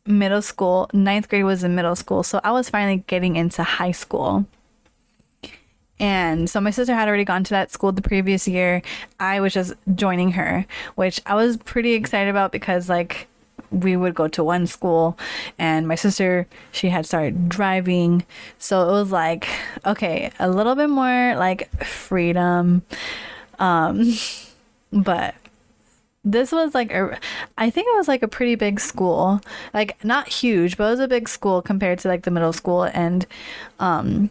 middle 0.06 0.42
school, 0.42 0.88
ninth 0.92 1.28
grade 1.28 1.42
was 1.42 1.64
in 1.64 1.74
middle 1.74 1.96
school, 1.96 2.22
so 2.22 2.40
I 2.44 2.52
was 2.52 2.70
finally 2.70 3.02
getting 3.08 3.34
into 3.34 3.64
high 3.64 3.90
school. 3.90 4.46
And 5.98 6.48
so 6.48 6.60
my 6.60 6.70
sister 6.70 6.94
had 6.94 7.08
already 7.08 7.24
gone 7.24 7.42
to 7.42 7.50
that 7.50 7.72
school 7.72 7.90
the 7.90 8.00
previous 8.00 8.46
year. 8.46 8.80
I 9.18 9.40
was 9.40 9.52
just 9.52 9.72
joining 9.92 10.32
her, 10.32 10.66
which 10.94 11.20
I 11.26 11.34
was 11.34 11.56
pretty 11.56 11.94
excited 11.94 12.30
about 12.30 12.52
because 12.52 12.88
like 12.88 13.26
we 13.70 13.96
would 13.96 14.14
go 14.14 14.28
to 14.28 14.44
one 14.44 14.66
school 14.66 15.18
and 15.58 15.88
my 15.88 15.94
sister 15.94 16.46
she 16.72 16.88
had 16.90 17.06
started 17.06 17.48
driving. 17.48 18.24
So 18.58 18.88
it 18.88 18.92
was 18.92 19.12
like 19.12 19.48
okay 19.84 20.30
a 20.38 20.48
little 20.48 20.74
bit 20.74 20.90
more 20.90 21.34
like 21.36 21.70
freedom. 21.84 22.82
Um 23.58 24.14
but 24.92 25.34
this 26.26 26.52
was 26.52 26.74
like 26.74 26.90
a 26.92 27.18
i 27.58 27.68
think 27.68 27.86
it 27.86 27.96
was 27.96 28.08
like 28.08 28.22
a 28.22 28.28
pretty 28.28 28.54
big 28.54 28.80
school. 28.80 29.40
Like 29.72 30.02
not 30.04 30.28
huge 30.28 30.76
but 30.76 30.84
it 30.84 30.90
was 30.90 31.00
a 31.00 31.08
big 31.08 31.28
school 31.28 31.62
compared 31.62 31.98
to 32.00 32.08
like 32.08 32.22
the 32.22 32.30
middle 32.30 32.52
school. 32.52 32.84
And 32.84 33.26
um 33.80 34.30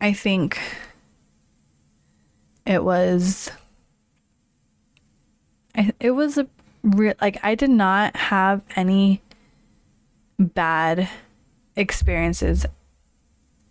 i 0.00 0.12
think 0.12 0.58
it 2.66 2.84
was 2.84 3.50
it 6.00 6.10
was 6.10 6.38
a 6.38 6.46
re- 6.82 7.14
like 7.20 7.38
I 7.42 7.54
did 7.54 7.70
not 7.70 8.16
have 8.16 8.62
any 8.76 9.22
bad 10.38 11.08
experiences. 11.76 12.66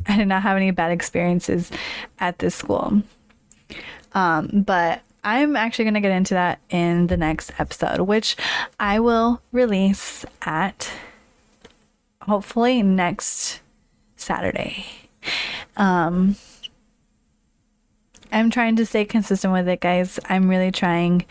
I 0.08 0.18
did 0.18 0.28
not 0.28 0.44
have 0.44 0.58
any 0.58 0.72
bad 0.72 0.92
experiences 0.92 1.72
at 2.20 2.40
this 2.40 2.56
school. 2.56 3.04
Um, 4.14 4.64
but 4.66 5.02
I'm 5.24 5.56
actually 5.56 5.86
going 5.86 5.94
to 5.96 6.02
get 6.02 6.12
into 6.12 6.34
that 6.34 6.60
in 6.70 7.08
the 7.08 7.18
next 7.18 7.52
episode, 7.60 8.02
which 8.02 8.36
I 8.80 9.00
will 9.00 9.42
release 9.52 10.26
at 10.42 10.92
hopefully 12.24 12.82
next 12.82 13.62
Saturday. 14.16 14.86
Um, 15.78 16.36
I'm 18.32 18.50
trying 18.50 18.76
to 18.78 18.86
stay 18.86 19.06
consistent 19.06 19.54
with 19.54 19.68
it, 19.68 19.82
guys. 19.82 20.20
I'm 20.30 20.50
really 20.50 20.72
trying. 20.72 21.26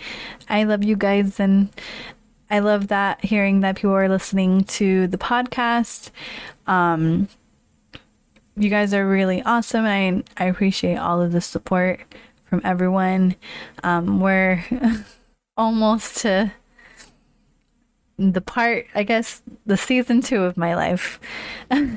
I 0.49 0.65
love 0.65 0.85
you 0.85 0.97
guys 0.97 1.41
and 1.41 1.71
I 2.51 2.59
love 2.59 2.89
that 2.89 3.25
hearing 3.25 3.61
that 3.61 3.77
people 3.77 3.93
are 3.93 4.09
listening 4.09 4.65
to 4.65 5.07
the 5.07 5.19
podcast. 5.19 6.11
Um, 6.67 7.29
you 8.57 8.69
guys 8.69 8.93
are 8.93 9.09
really 9.09 9.43
awesome 9.43 9.85
I, 9.87 10.23
I 10.37 10.47
appreciate 10.47 10.97
all 10.97 11.23
of 11.23 11.33
the 11.33 11.41
support 11.41 12.01
from 12.45 12.61
everyone. 12.65 13.37
Um, 13.85 14.21
we're 14.21 14.65
almost 15.57 16.19
to 16.19 16.53
the 18.19 18.41
part, 18.41 18.87
I 18.95 19.05
guess, 19.05 19.43
the 19.65 19.77
season 19.77 20.21
two 20.21 20.43
of 20.43 20.57
my 20.57 20.75
life. 20.75 21.21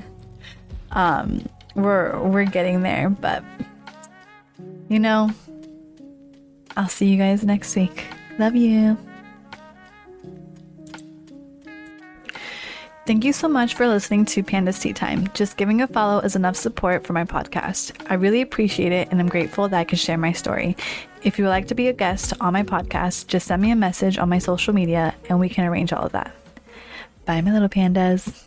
um, 0.92 1.46
we're 1.76 2.22
we're 2.22 2.46
getting 2.46 2.84
there, 2.84 3.10
but 3.10 3.44
you 4.94 5.00
know, 5.00 5.32
I'll 6.78 6.88
see 6.88 7.08
you 7.08 7.18
guys 7.18 7.44
next 7.44 7.76
week. 7.76 8.06
Love 8.38 8.56
you. 8.56 8.96
Thank 13.08 13.26
you 13.26 13.34
so 13.34 13.48
much 13.48 13.74
for 13.74 13.88
listening 13.88 14.24
to 14.26 14.44
Panda's 14.44 14.80
Tea 14.80 14.94
Time. 14.94 15.28
Just 15.34 15.58
giving 15.58 15.82
a 15.82 15.88
follow 15.88 16.20
is 16.20 16.36
enough 16.36 16.56
support 16.56 17.06
for 17.06 17.14
my 17.14 17.26
podcast. 17.26 17.92
I 18.08 18.14
really 18.14 18.42
appreciate 18.42 18.92
it 18.92 19.10
and 19.12 19.20
I'm 19.20 19.28
grateful 19.28 19.68
that 19.68 19.78
I 19.78 19.84
can 19.84 19.98
share 19.98 20.18
my 20.18 20.32
story. 20.32 20.78
If 21.24 21.40
you 21.40 21.46
would 21.46 21.50
like 21.50 21.68
to 21.70 21.76
be 21.76 21.88
a 21.88 21.94
guest 21.94 22.34
on 22.40 22.54
my 22.54 22.64
podcast, 22.64 23.28
just 23.28 23.48
send 23.48 23.64
me 23.64 23.72
a 23.72 23.76
message 23.76 24.20
on 24.20 24.30
my 24.30 24.38
social 24.38 24.74
media 24.74 25.16
and 25.28 25.40
we 25.40 25.50
can 25.50 25.66
arrange 25.66 25.92
all 25.92 26.06
of 26.06 26.12
that. 26.12 26.34
Bye, 27.26 27.42
my 27.42 27.52
little 27.52 27.68
pandas. 27.68 28.46